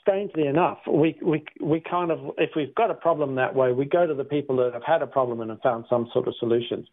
strangely 0.00 0.46
enough, 0.46 0.78
we, 0.90 1.18
we, 1.22 1.44
we 1.60 1.80
kind 1.80 2.10
of, 2.10 2.18
if 2.38 2.50
we've 2.56 2.74
got 2.74 2.90
a 2.90 2.94
problem 2.94 3.34
that 3.36 3.54
way, 3.54 3.72
we 3.72 3.84
go 3.84 4.06
to 4.06 4.14
the 4.14 4.24
people 4.24 4.56
that 4.56 4.72
have 4.72 4.84
had 4.84 5.02
a 5.02 5.06
problem 5.06 5.40
and 5.40 5.50
have 5.50 5.60
found 5.62 5.84
some 5.88 6.08
sort 6.12 6.28
of 6.28 6.34
solutions. 6.38 6.86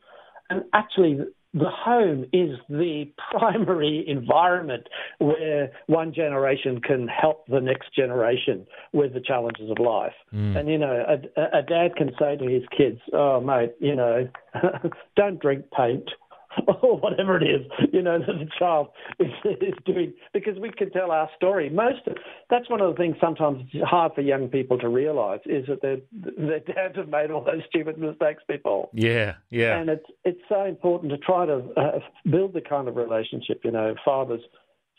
And 0.49 0.63
actually, 0.73 1.19
the 1.53 1.69
home 1.69 2.23
is 2.33 2.57
the 2.69 3.05
primary 3.31 4.03
environment 4.07 4.87
where 5.19 5.71
one 5.87 6.13
generation 6.13 6.81
can 6.81 7.07
help 7.07 7.45
the 7.47 7.61
next 7.61 7.95
generation 7.95 8.65
with 8.91 9.13
the 9.13 9.21
challenges 9.21 9.69
of 9.69 9.77
life. 9.79 10.13
Mm. 10.33 10.57
And, 10.57 10.69
you 10.69 10.77
know, 10.77 11.05
a, 11.07 11.59
a, 11.59 11.61
dad 11.61 11.95
can 11.95 12.11
say 12.19 12.35
to 12.37 12.45
his 12.45 12.63
kids, 12.75 12.99
oh, 13.13 13.39
mate, 13.39 13.73
you 13.79 13.95
know, 13.95 14.27
don't 15.15 15.39
drink 15.39 15.65
paint. 15.75 16.09
or 16.81 16.97
whatever 16.97 17.37
it 17.37 17.43
is, 17.43 17.65
you 17.91 18.01
know, 18.01 18.19
that 18.19 18.27
the 18.27 18.47
child 18.57 18.89
is, 19.19 19.31
is 19.45 19.73
doing, 19.85 20.13
because 20.33 20.57
we 20.59 20.71
can 20.71 20.91
tell 20.91 21.11
our 21.11 21.29
story. 21.35 21.69
Most 21.69 22.07
of 22.07 22.17
that's 22.49 22.69
one 22.69 22.81
of 22.81 22.93
the 22.93 22.97
things 22.97 23.15
sometimes 23.19 23.65
it's 23.71 23.83
hard 23.87 24.13
for 24.13 24.21
young 24.21 24.47
people 24.47 24.77
to 24.79 24.89
realise 24.89 25.41
is 25.45 25.65
that 25.67 25.81
their 25.81 25.97
their 26.11 26.59
dads 26.59 26.95
have 26.97 27.09
made 27.09 27.31
all 27.31 27.43
those 27.43 27.61
stupid 27.69 27.97
mistakes 27.97 28.43
before. 28.47 28.89
Yeah, 28.93 29.35
yeah. 29.49 29.77
And 29.77 29.89
it's 29.89 30.05
it's 30.23 30.41
so 30.49 30.65
important 30.65 31.11
to 31.11 31.17
try 31.17 31.45
to 31.45 31.63
uh, 31.77 31.99
build 32.29 32.53
the 32.53 32.61
kind 32.61 32.87
of 32.87 32.95
relationship, 32.95 33.61
you 33.63 33.71
know, 33.71 33.95
fathers 34.03 34.41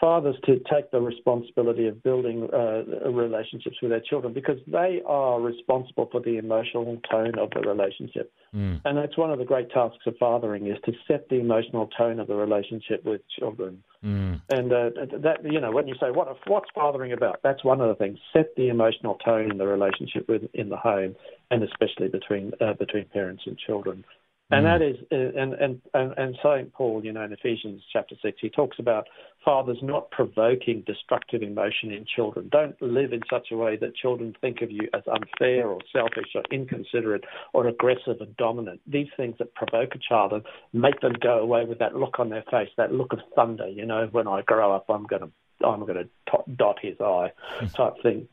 fathers 0.05 0.37
to 0.45 0.61
take 0.71 0.91
the 0.91 1.01
responsibility 1.01 1.87
of 1.87 2.03
building 2.03 2.47
uh, 2.53 3.09
relationships 3.11 3.77
with 3.81 3.91
their 3.91 4.03
children 4.03 4.35
because 4.35 4.59
they 4.67 5.01
are 5.07 5.41
responsible 5.41 6.11
for 6.13 6.21
the 6.21 6.37
emotional 6.37 7.01
tone 7.11 7.39
of 7.39 7.49
the 7.55 7.61
relationship. 7.67 8.31
Mm. 8.55 8.83
And 8.85 8.99
that's 8.99 9.17
one 9.17 9.31
of 9.31 9.39
the 9.39 9.47
great 9.47 9.71
tasks 9.71 10.05
of 10.07 10.15
fathering 10.19 10.67
is 10.67 10.77
to 10.85 10.93
set 11.09 11.31
the 11.31 11.37
emotional 11.37 11.89
tone 11.97 12.21
of 12.21 12.27
the 12.27 12.35
relationship 12.35 13.03
with 13.03 13.23
children. 13.39 13.83
Mm. 14.05 14.43
And 14.51 14.71
uh, 14.71 14.91
that 15.23 15.39
you 15.43 15.59
know 15.59 15.73
when 15.73 15.89
you 15.89 15.95
say 15.99 16.11
what 16.11 16.29
what's 16.49 16.69
fathering 16.75 17.15
about, 17.15 17.41
that's 17.43 17.65
one 17.65 17.81
of 17.81 17.89
the 17.89 17.95
things. 17.95 18.19
Set 18.35 18.55
the 18.57 18.69
emotional 18.69 19.15
tone 19.25 19.51
in 19.51 19.57
the 19.57 19.67
relationship 19.67 20.29
with 20.29 20.43
in 20.53 20.69
the 20.69 20.77
home, 20.77 21.17
and 21.51 21.63
especially 21.63 22.09
between 22.09 22.53
uh, 22.61 22.75
between 22.75 23.07
parents 23.07 23.45
and 23.47 23.57
children. 23.57 24.05
And 24.51 24.67
mm. 24.67 24.79
that 24.79 24.85
is, 24.85 24.97
and, 25.11 25.55
and, 25.55 25.81
and, 25.95 26.15
and 26.19 26.37
St. 26.43 26.73
Paul, 26.73 27.03
you 27.03 27.13
know, 27.13 27.23
in 27.23 27.33
Ephesians 27.33 27.83
chapter 27.93 28.15
6, 28.21 28.39
he 28.41 28.51
talks 28.51 28.79
about 28.79 29.07
fathers 29.45 29.79
not 29.83 30.11
provoking 30.11 30.83
destructive 30.87 31.43
emotion 31.43 31.91
in 31.91 32.05
children. 32.15 32.51
Don't 32.53 32.81
live 32.83 33.13
in 33.13 33.21
such 33.31 33.49
a 33.53 33.57
way 33.57 33.77
that 33.77 33.97
children 33.97 34.35
think 34.41 34.61
of 34.61 34.71
you 34.71 34.89
as 34.93 35.03
unfair 35.11 35.69
or 35.69 35.81
selfish 35.93 36.29
or 36.35 36.43
inconsiderate 36.51 37.25
or 37.53 37.69
aggressive 37.69 38.21
and 38.21 38.37
dominant. 38.37 38.81
These 38.87 39.09
things 39.17 39.37
that 39.39 39.55
provoke 39.55 39.95
a 39.95 39.99
child 39.99 40.33
and 40.33 40.43
make 40.73 41.01
them 41.01 41.15
go 41.21 41.39
away 41.39 41.65
with 41.65 41.79
that 41.79 41.97
look 41.97 42.19
on 42.19 42.29
their 42.29 42.45
face, 42.51 42.71
that 42.77 42.93
look 42.93 43.13
of 43.13 43.21
thunder, 43.35 43.69
you 43.69 43.87
know, 43.87 44.09
when 44.13 44.29
I 44.29 44.43
grow 44.43 44.75
up, 44.75 44.87
I'm 44.89 45.05
going 45.05 45.23
to 45.23 45.31
eye'm 45.65 45.81
going 45.87 46.05
to 46.05 46.09
dot 46.57 46.79
his 46.83 47.01
I 47.01 47.33
type 47.75 47.95
thing. 48.03 48.29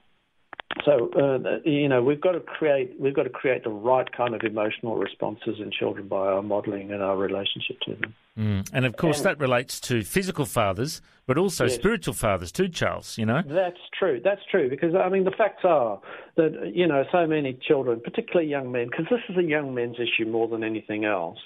So 0.85 1.09
uh, 1.15 1.69
you 1.69 1.87
know 1.87 2.01
we've 2.01 2.21
got 2.21 2.31
to 2.31 2.39
create 2.39 2.99
we've 2.99 3.13
got 3.13 3.23
to 3.23 3.29
create 3.29 3.63
the 3.63 3.69
right 3.69 4.09
kind 4.11 4.33
of 4.33 4.41
emotional 4.43 4.95
responses 4.95 5.59
in 5.59 5.71
children 5.71 6.07
by 6.07 6.27
our 6.27 6.41
modelling 6.41 6.91
and 6.91 7.01
our 7.01 7.17
relationship 7.17 7.79
to 7.81 7.95
them. 7.95 8.15
Mm. 8.37 8.69
And 8.73 8.85
of 8.85 8.95
course, 8.95 9.17
and, 9.17 9.25
that 9.25 9.39
relates 9.39 9.79
to 9.81 10.03
physical 10.03 10.45
fathers, 10.45 11.01
but 11.27 11.37
also 11.37 11.65
yes. 11.65 11.75
spiritual 11.75 12.13
fathers 12.13 12.51
too, 12.51 12.67
Charles. 12.67 13.17
You 13.17 13.25
know 13.25 13.41
that's 13.45 13.79
true. 13.97 14.21
That's 14.23 14.41
true 14.49 14.69
because 14.69 14.95
I 14.95 15.09
mean 15.09 15.23
the 15.23 15.31
facts 15.31 15.63
are 15.63 15.99
that 16.37 16.71
you 16.73 16.87
know 16.87 17.03
so 17.11 17.27
many 17.27 17.57
children, 17.67 17.99
particularly 17.99 18.49
young 18.49 18.71
men, 18.71 18.87
because 18.89 19.05
this 19.09 19.21
is 19.29 19.37
a 19.37 19.47
young 19.47 19.73
men's 19.73 19.97
issue 19.99 20.29
more 20.29 20.47
than 20.47 20.63
anything 20.63 21.05
else. 21.05 21.39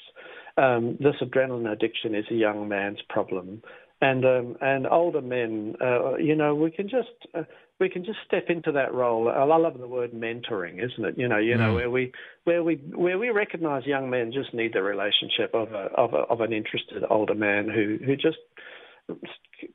Um, 0.58 0.98
this 1.02 1.16
adrenaline 1.22 1.70
addiction 1.70 2.16
is 2.16 2.26
a 2.32 2.36
young 2.36 2.70
man's 2.70 3.02
problem 3.10 3.62
and 4.02 4.26
um, 4.26 4.58
and 4.62 4.88
older 4.88 5.22
men, 5.22 5.76
uh, 5.82 6.16
you 6.18 6.36
know, 6.36 6.54
we 6.54 6.72
can 6.72 6.90
just 6.90 7.10
uh, 7.34 7.44
we 7.80 7.90
can 7.90 8.06
just 8.06 8.20
step 8.26 8.46
into 8.50 8.72
that 8.72 8.94
role. 8.94 9.30
I 9.30 9.44
love 9.44 9.78
the 9.78 9.88
word 9.88 10.12
mentoring, 10.12 10.84
isn't 10.84 11.06
it? 11.06 11.18
You 11.18 11.28
know, 11.28 11.38
you 11.38 11.56
mm. 11.56 11.60
know 11.60 11.74
where 11.74 11.90
we 11.90 12.12
where 12.46 12.64
we 12.64 12.76
where 12.94 13.18
we 13.18 13.30
recognise 13.30 13.86
young 13.86 14.10
men 14.10 14.32
just 14.32 14.54
need 14.54 14.74
the 14.74 14.82
relationship 14.82 15.54
of 15.54 15.74
a, 15.74 15.90
of 15.98 16.14
a, 16.14 16.18
of 16.30 16.42
an 16.42 16.54
interested 16.54 17.04
older 17.10 17.36
man 17.36 17.68
who 17.70 17.98
who 18.06 18.16
just 18.16 18.38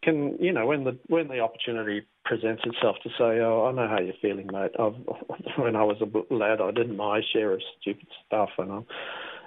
can 0.03 0.37
you 0.41 0.53
know 0.53 0.67
when 0.67 0.85
the 0.85 0.99
when 1.09 1.29
the 1.29 1.41
opportunity 1.41 2.07
presents 2.25 2.63
itself 2.65 2.97
to 3.03 3.11
say, 3.11 3.41
oh, 3.41 3.67
I 3.69 3.73
know 3.73 3.89
how 3.89 4.01
you're 4.01 4.15
feeling, 4.23 4.49
mate. 4.53 4.73
I've, 4.79 4.95
when 5.59 5.77
I 5.77 5.83
was 5.83 6.01
a 6.01 6.35
lad, 6.35 6.61
I 6.61 6.71
did 6.71 6.97
my 6.97 7.21
share 7.33 7.53
of 7.53 7.61
stupid 7.81 8.07
stuff, 8.27 8.51
and 8.59 8.73
I'm 8.73 8.87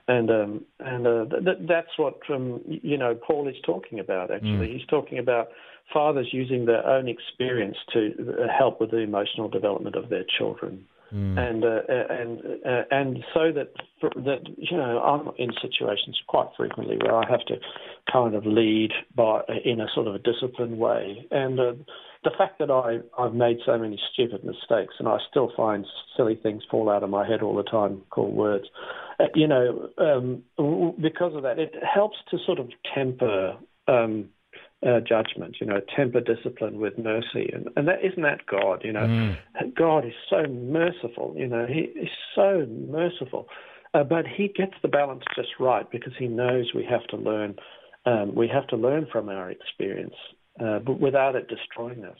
and 0.08 0.30
um, 0.30 0.66
and 0.80 1.08
uh, 1.08 1.26
th- 1.26 1.68
that's 1.68 1.98
what 1.98 2.20
um, 2.30 2.62
you 2.66 2.98
know 2.98 3.16
Paul 3.16 3.48
is 3.48 3.56
talking 3.66 4.00
about. 4.00 4.32
Actually, 4.32 4.68
mm. 4.68 4.74
he's 4.74 4.88
talking 4.88 5.18
about 5.18 5.48
fathers 5.94 6.30
using 6.32 6.66
their 6.66 6.86
own 6.86 7.08
experience 7.08 7.78
to 7.94 8.12
uh, 8.20 8.48
help 8.58 8.82
with 8.82 8.92
the 8.92 8.98
emotional 8.98 9.48
development 9.48 9.96
of 9.96 10.10
their 10.10 10.26
children. 10.38 10.86
Mm. 11.14 11.38
And 11.38 11.64
uh, 11.64 11.82
and 12.10 12.40
uh, 12.66 12.84
and 12.90 13.24
so 13.36 13.52
that 13.52 13.72
that 14.02 14.40
you 14.58 14.76
know 14.76 15.00
I'm 15.00 15.30
in 15.38 15.52
situations 15.62 16.20
quite 16.28 16.48
frequently 16.58 16.98
where 16.98 17.16
I 17.16 17.30
have 17.30 17.46
to 17.46 17.58
kind 18.12 18.34
of 18.34 18.48
lead 18.48 18.94
by 19.16 19.42
in 19.64 19.80
a 19.80 19.86
sort 19.94 20.08
of 20.08 20.16
a 20.16 20.20
disciplined 20.20 20.80
way, 20.80 21.28
and 21.30 21.60
uh, 21.60 21.74
the 22.24 22.32
fact 22.36 22.58
that 22.58 22.72
I 22.72 22.98
I've 23.22 23.36
made 23.36 23.58
so 23.64 23.78
many 23.78 24.00
stupid 24.12 24.44
mistakes 24.44 24.96
and 24.98 25.08
I 25.08 25.18
still 25.30 25.52
find 25.56 25.86
silly 26.18 26.36
things 26.42 26.64
fall 26.72 26.90
out 26.90 27.04
of 27.04 27.12
my 27.12 27.28
head 27.28 27.44
all 27.44 27.56
the 27.56 27.64
time, 27.64 28.02
called 28.10 28.34
words, 28.34 28.66
uh, 29.20 29.26
you 29.36 29.48
know, 29.48 29.90
um, 29.98 30.44
because 31.00 31.36
of 31.36 31.44
that, 31.44 31.60
it 31.60 31.76
helps 31.84 32.18
to 32.32 32.38
sort 32.46 32.60
of 32.60 32.70
temper. 32.96 33.58
Um, 33.88 34.30
uh, 34.86 35.00
judgment, 35.00 35.58
you 35.60 35.68
know, 35.68 35.82
temper 35.96 36.20
discipline 36.20 36.80
with 36.80 36.98
mercy, 36.98 37.50
and 37.54 37.70
and 37.76 37.88
that 37.88 38.04
isn't 38.04 38.24
that 38.24 38.46
God, 38.46 38.82
you 38.84 38.92
know, 38.92 39.08
mm. 39.08 39.38
God 39.76 40.06
is 40.06 40.14
so 40.30 40.44
merciful, 40.48 41.34
you 41.38 41.48
know, 41.48 41.66
He 41.68 41.82
is 42.00 42.10
so 42.36 42.66
merciful, 42.70 43.48
uh, 43.94 44.04
but 44.04 44.26
He 44.28 44.48
gets 44.50 44.74
the 44.82 44.88
balance 44.88 45.24
just 45.36 45.50
right 45.60 45.90
because 45.90 46.14
He 46.18 46.28
knows 46.28 46.72
we 46.76 46.86
have 46.90 47.06
to 47.08 47.18
learn, 47.18 47.56
um, 48.06 48.36
we 48.36 48.48
have 48.48 48.68
to 48.68 48.76
learn 48.76 49.08
from 49.12 49.30
our 49.30 49.50
experience, 49.50 50.16
uh, 50.60 50.80
but 50.80 51.00
without 51.00 51.36
it 51.36 51.48
destroying 51.48 52.04
us. 52.04 52.18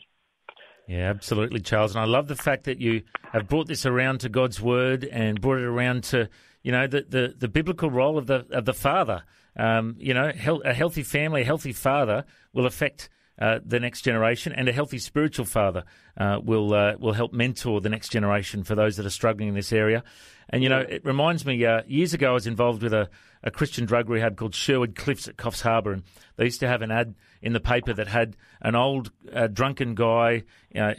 Yeah, 0.88 1.10
absolutely, 1.10 1.62
Charles. 1.62 1.96
And 1.96 2.02
I 2.02 2.06
love 2.06 2.28
the 2.28 2.36
fact 2.36 2.66
that 2.66 2.80
you 2.80 3.04
have 3.32 3.48
brought 3.48 3.68
this 3.68 3.86
around 3.86 4.20
to 4.20 4.30
God's 4.30 4.62
word 4.62 5.06
and 5.06 5.40
brought 5.40 5.60
it 5.60 5.66
around 5.66 6.04
to 6.06 6.30
you 6.62 6.72
know 6.72 6.88
the 6.88 7.06
the, 7.08 7.36
the 7.38 7.48
biblical 7.48 7.90
role 7.90 8.18
of 8.18 8.28
the 8.28 8.46
of 8.52 8.66
the 8.66 8.74
father. 8.74 9.24
Um, 9.56 9.96
you 10.00 10.14
know, 10.14 10.32
a 10.66 10.74
healthy 10.74 11.04
family, 11.04 11.42
a 11.42 11.46
healthy 11.46 11.74
father 11.74 12.26
will 12.54 12.66
affect 12.66 13.10
uh, 13.40 13.60
the 13.66 13.80
next 13.80 14.02
generation, 14.02 14.54
and 14.54 14.70
a 14.70 14.72
healthy 14.72 15.00
spiritual 15.00 15.46
father 15.46 15.84
uh, 16.18 16.40
will 16.44 16.74
uh, 16.74 16.94
will 17.00 17.14
help 17.14 17.34
mentor 17.34 17.82
the 17.82 17.90
next 17.90 18.10
generation 18.10 18.64
for 18.64 18.76
those 18.76 18.98
that 18.98 19.06
are 19.06 19.12
struggling 19.12 19.50
in 19.50 19.56
this 19.56 19.74
area. 19.74 20.04
And 20.50 20.62
you 20.62 20.70
know, 20.70 20.80
it 20.80 21.04
reminds 21.04 21.46
me. 21.46 21.66
Uh, 21.66 21.82
years 21.88 22.14
ago, 22.14 22.30
I 22.30 22.34
was 22.34 22.46
involved 22.46 22.84
with 22.84 22.94
a, 22.94 23.10
a 23.44 23.50
Christian 23.50 23.86
drug 23.86 24.08
rehab 24.08 24.38
called 24.38 24.54
Sherwood 24.54 24.96
Cliffs 24.96 25.28
at 25.28 25.38
Coffs 25.38 25.62
Harbour, 25.62 25.94
and 25.94 26.04
they 26.36 26.44
used 26.44 26.60
to 26.60 26.68
have 26.68 26.84
an 26.84 26.92
ad 26.92 27.16
in 27.42 27.54
the 27.54 27.60
paper 27.60 27.94
that 27.94 28.08
had 28.08 28.38
an 28.62 28.76
old 28.76 29.12
uh, 29.34 29.48
drunken 29.48 29.96
guy, 29.96 30.44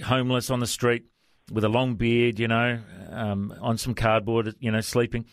homeless 0.04 0.50
on 0.50 0.58
the 0.58 0.66
street 0.66 1.04
with 1.52 1.62
a 1.62 1.68
long 1.68 1.94
beard, 1.94 2.40
you 2.40 2.49
know, 2.49 2.80
um, 3.11 3.54
on 3.61 3.78
some 3.78 3.94
cardboard, 3.94 4.54
you 4.58 4.73
know, 4.73 4.80
sleeping, 4.80 5.25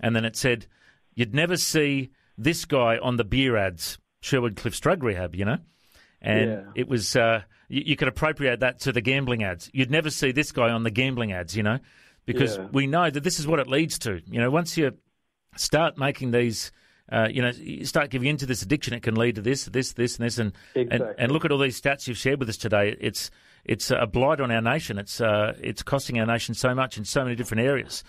and 0.00 0.16
then 0.16 0.24
it 0.24 0.34
said, 0.34 0.66
"You'd 1.14 1.34
never 1.34 1.56
see 1.56 2.10
this 2.38 2.64
guy 2.64 2.98
on 2.98 3.16
the 3.16 3.24
beer 3.24 3.56
ads." 3.56 3.98
Sherwood 4.20 4.56
Cliffs 4.56 4.80
Drug 4.80 5.02
Rehab, 5.04 5.36
you 5.36 5.44
know 5.44 5.58
and 6.20 6.50
yeah. 6.50 6.62
it 6.74 6.88
was 6.88 7.16
uh, 7.16 7.42
you, 7.68 7.82
you, 7.86 7.96
could 7.96 8.08
appropriate 8.08 8.60
that 8.60 8.80
to 8.80 8.92
the 8.92 9.00
gambling 9.00 9.44
ads. 9.44 9.70
You'd 9.72 9.90
never 9.90 10.10
see 10.10 10.32
this 10.32 10.52
guy 10.52 10.70
on 10.70 10.82
the 10.82 10.90
gambling 10.90 11.32
ads, 11.32 11.56
you 11.56 11.62
know, 11.62 11.78
because 12.26 12.56
yeah. 12.56 12.66
we 12.72 12.86
know 12.86 13.10
that 13.10 13.22
this 13.22 13.38
is 13.38 13.46
what 13.46 13.60
it 13.60 13.68
leads 13.68 13.98
to. 14.00 14.20
You 14.26 14.40
know, 14.40 14.50
once 14.50 14.76
you 14.76 14.92
start 15.56 15.98
making 15.98 16.32
these. 16.32 16.72
Uh, 17.10 17.26
you 17.30 17.40
know, 17.40 17.48
you 17.48 17.86
start 17.86 18.10
giving 18.10 18.28
into 18.28 18.44
this 18.44 18.60
addiction, 18.60 18.92
it 18.92 19.02
can 19.02 19.14
lead 19.14 19.36
to 19.36 19.40
this, 19.40 19.64
this, 19.64 19.94
this, 19.94 20.18
and 20.18 20.26
this, 20.26 20.36
and, 20.36 20.52
exactly. 20.74 21.08
and 21.08 21.18
and 21.18 21.32
look 21.32 21.46
at 21.46 21.50
all 21.50 21.56
these 21.56 21.80
stats 21.80 22.06
you've 22.06 22.18
shared 22.18 22.38
with 22.38 22.50
us 22.50 22.58
today. 22.58 22.94
It's 23.00 23.30
it's 23.68 23.90
a 23.90 24.06
blight 24.06 24.40
on 24.40 24.50
our 24.50 24.62
nation. 24.62 24.98
It's 24.98 25.20
uh, 25.20 25.54
it's 25.60 25.82
costing 25.82 26.18
our 26.18 26.26
nation 26.26 26.54
so 26.54 26.74
much 26.74 26.98
in 26.98 27.04
so 27.04 27.22
many 27.22 27.36
different 27.36 27.64
areas. 27.64 28.02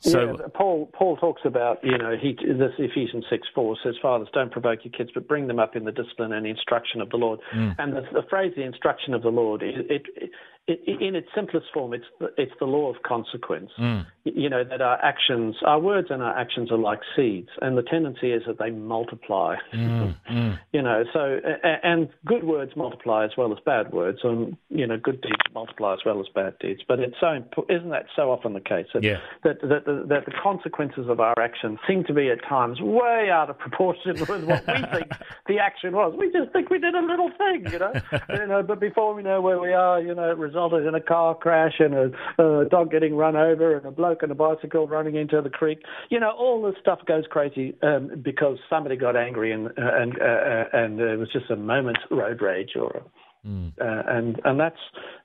So 0.00 0.20
yeah, 0.20 0.46
Paul 0.54 0.88
Paul 0.94 1.16
talks 1.16 1.42
about 1.44 1.82
you 1.82 1.98
know 1.98 2.16
he 2.20 2.34
this 2.34 2.72
Ephesians 2.78 3.24
six 3.28 3.46
four 3.54 3.76
says 3.82 3.96
fathers 4.00 4.28
don't 4.32 4.52
provoke 4.52 4.80
your 4.84 4.92
kids 4.92 5.10
but 5.12 5.26
bring 5.26 5.48
them 5.48 5.58
up 5.58 5.76
in 5.76 5.84
the 5.84 5.92
discipline 5.92 6.32
and 6.32 6.46
instruction 6.46 7.00
of 7.00 7.10
the 7.10 7.16
Lord. 7.16 7.40
Mm. 7.54 7.74
And 7.78 7.96
the, 7.96 8.02
the, 8.12 8.22
phrase 8.30 8.52
the 8.56 8.62
instruction 8.62 9.12
of 9.12 9.22
the 9.22 9.28
Lord 9.28 9.62
it, 9.62 9.86
it, 9.90 10.30
in 10.68 11.14
its 11.16 11.28
simplest 11.34 11.66
form, 11.72 11.94
it's 11.94 12.04
the, 12.18 12.28
it's 12.36 12.52
the 12.60 12.66
law 12.66 12.90
of 12.90 13.02
consequence. 13.02 13.70
Mm. 13.78 14.06
You 14.24 14.48
know 14.48 14.64
that 14.64 14.80
our 14.80 15.02
actions, 15.04 15.56
our 15.64 15.80
words, 15.80 16.08
and 16.10 16.22
our 16.22 16.36
actions 16.36 16.70
are 16.70 16.78
like 16.78 17.00
seeds, 17.16 17.48
and 17.60 17.76
the 17.76 17.82
tendency 17.82 18.32
is 18.32 18.42
that 18.46 18.58
they 18.58 18.70
multiply. 18.70 19.56
Mm. 19.74 20.14
Mm. 20.30 20.58
You 20.72 20.82
know, 20.82 21.02
so 21.12 21.40
and 21.82 22.08
good 22.24 22.44
words 22.44 22.72
multiply 22.76 23.24
as 23.24 23.32
well 23.36 23.52
as 23.52 23.58
bad 23.66 23.92
words, 23.92 24.20
and 24.22 24.56
you 24.68 24.86
know, 24.86 24.96
good 24.96 25.20
deeds 25.20 25.34
multiply 25.52 25.94
as 25.94 25.98
well 26.06 26.20
as 26.20 26.26
bad 26.32 26.54
deeds. 26.60 26.80
But 26.86 27.00
it's 27.00 27.16
so 27.18 27.42
isn't 27.68 27.90
that 27.90 28.06
so 28.14 28.30
often 28.30 28.52
the 28.52 28.60
case 28.60 28.86
that 28.94 29.02
yeah. 29.02 29.18
that, 29.42 29.60
that, 29.62 29.84
that, 29.84 30.08
that 30.08 30.26
the 30.26 30.32
consequences 30.42 31.08
of 31.08 31.20
our 31.20 31.38
actions 31.40 31.78
seem 31.88 32.04
to 32.04 32.14
be 32.14 32.30
at 32.30 32.42
times 32.48 32.80
way 32.80 33.30
out 33.30 33.50
of 33.50 33.58
proportion 33.58 34.12
with 34.12 34.44
what 34.44 34.66
we 34.66 34.74
think 34.92 35.12
the 35.46 35.58
action 35.58 35.92
was. 35.92 36.14
We 36.18 36.30
just 36.30 36.52
think 36.52 36.70
we 36.70 36.78
did 36.78 36.94
a 36.94 37.00
little 37.00 37.30
thing, 37.36 37.72
you 37.72 37.78
know, 37.78 37.92
you 38.30 38.46
know, 38.46 38.62
but 38.62 38.80
before 38.80 39.14
we 39.14 39.22
know 39.22 39.40
where 39.40 39.60
we 39.60 39.72
are, 39.72 40.00
you 40.00 40.14
know, 40.14 40.30
it 40.30 40.38
resulted 40.38 40.86
in 40.86 40.94
a 40.94 41.00
car 41.00 41.34
crash 41.34 41.74
and 41.78 41.94
a, 41.94 42.10
a 42.42 42.68
dog 42.68 42.90
getting 42.90 43.16
run 43.16 43.36
over 43.36 43.76
and 43.76 43.86
a 43.86 43.90
bloke 44.10 44.22
on 44.22 44.30
a 44.30 44.34
bicycle 44.34 44.86
running 44.86 45.16
into 45.16 45.40
the 45.40 45.50
creek. 45.50 45.80
You 46.08 46.20
know, 46.20 46.30
all 46.30 46.62
this 46.62 46.74
stuff 46.80 47.00
goes 47.06 47.24
crazy 47.30 47.76
um, 47.82 48.10
because 48.22 48.58
somebody 48.68 48.96
got 48.96 49.16
angry 49.16 49.52
and 49.52 49.68
uh, 49.68 49.72
and 49.76 50.20
uh, 50.20 50.24
uh, 50.24 50.64
and 50.72 51.00
it 51.00 51.18
was 51.18 51.28
just 51.32 51.50
a 51.50 51.56
moment's 51.56 52.00
road 52.10 52.40
rage 52.42 52.70
or. 52.76 53.02
Mm. 53.46 53.72
Uh, 53.80 54.02
and 54.06 54.38
and 54.44 54.60
that's 54.60 54.76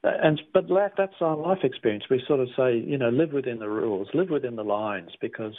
and 0.03 0.41
but 0.53 0.67
that's 0.97 1.15
our 1.19 1.35
life 1.35 1.57
experience. 1.63 2.05
We 2.09 2.23
sort 2.25 2.39
of 2.39 2.47
say, 2.55 2.77
you 2.77 2.97
know, 2.97 3.09
live 3.09 3.33
within 3.33 3.59
the 3.59 3.67
rules, 3.67 4.07
live 4.13 4.29
within 4.29 4.55
the 4.55 4.63
lines, 4.63 5.09
because 5.19 5.51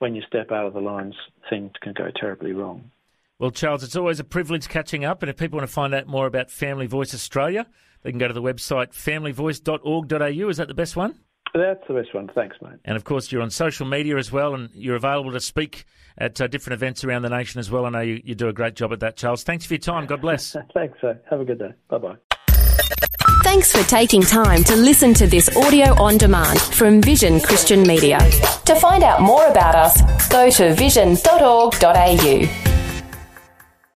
when 0.00 0.16
you 0.16 0.22
step 0.26 0.50
out 0.50 0.66
of 0.66 0.74
the 0.74 0.80
lines, 0.80 1.14
things 1.48 1.70
can 1.80 1.92
go 1.92 2.08
terribly 2.20 2.50
wrong. 2.50 2.90
Well, 3.38 3.52
Charles, 3.52 3.84
it's 3.84 3.94
always 3.94 4.18
a 4.18 4.24
privilege 4.24 4.68
catching 4.68 5.04
up. 5.04 5.22
And 5.22 5.30
if 5.30 5.36
people 5.36 5.58
want 5.58 5.68
to 5.68 5.72
find 5.72 5.94
out 5.94 6.08
more 6.08 6.26
about 6.26 6.50
Family 6.50 6.88
Voice 6.88 7.14
Australia, 7.14 7.68
they 8.02 8.10
can 8.10 8.18
go 8.18 8.26
to 8.26 8.34
the 8.34 8.42
website 8.42 8.92
familyvoice.org.au. 8.92 10.48
Is 10.48 10.56
that 10.56 10.66
the 10.66 10.74
best 10.74 10.96
one? 10.96 11.20
That's 11.54 11.82
the 11.88 11.94
best 11.94 12.14
one. 12.14 12.28
Thanks, 12.34 12.56
mate. 12.62 12.78
And 12.84 12.96
of 12.96 13.04
course, 13.04 13.32
you're 13.32 13.42
on 13.42 13.50
social 13.50 13.86
media 13.86 14.16
as 14.16 14.30
well, 14.30 14.54
and 14.54 14.70
you're 14.72 14.96
available 14.96 15.32
to 15.32 15.40
speak 15.40 15.84
at 16.16 16.40
uh, 16.40 16.46
different 16.46 16.74
events 16.74 17.02
around 17.04 17.22
the 17.22 17.30
nation 17.30 17.58
as 17.58 17.70
well. 17.70 17.86
I 17.86 17.90
know 17.90 18.00
you, 18.00 18.20
you 18.24 18.34
do 18.34 18.48
a 18.48 18.52
great 18.52 18.76
job 18.76 18.92
at 18.92 19.00
that, 19.00 19.16
Charles. 19.16 19.42
Thanks 19.42 19.66
for 19.66 19.74
your 19.74 19.80
time. 19.80 20.06
God 20.06 20.20
bless. 20.20 20.56
Thanks, 20.74 20.98
sir. 21.00 21.20
Have 21.28 21.40
a 21.40 21.44
good 21.44 21.58
day. 21.58 21.72
Bye 21.88 21.98
bye. 21.98 22.16
Thanks 23.42 23.72
for 23.72 23.82
taking 23.88 24.22
time 24.22 24.62
to 24.64 24.76
listen 24.76 25.12
to 25.14 25.26
this 25.26 25.54
audio 25.56 26.00
on 26.00 26.18
demand 26.18 26.60
from 26.60 27.00
Vision 27.02 27.40
Christian 27.40 27.82
Media. 27.82 28.18
To 28.66 28.74
find 28.76 29.02
out 29.02 29.22
more 29.22 29.46
about 29.48 29.74
us, 29.74 30.28
go 30.28 30.50
to 30.50 30.74
vision.org.au. 30.74 32.69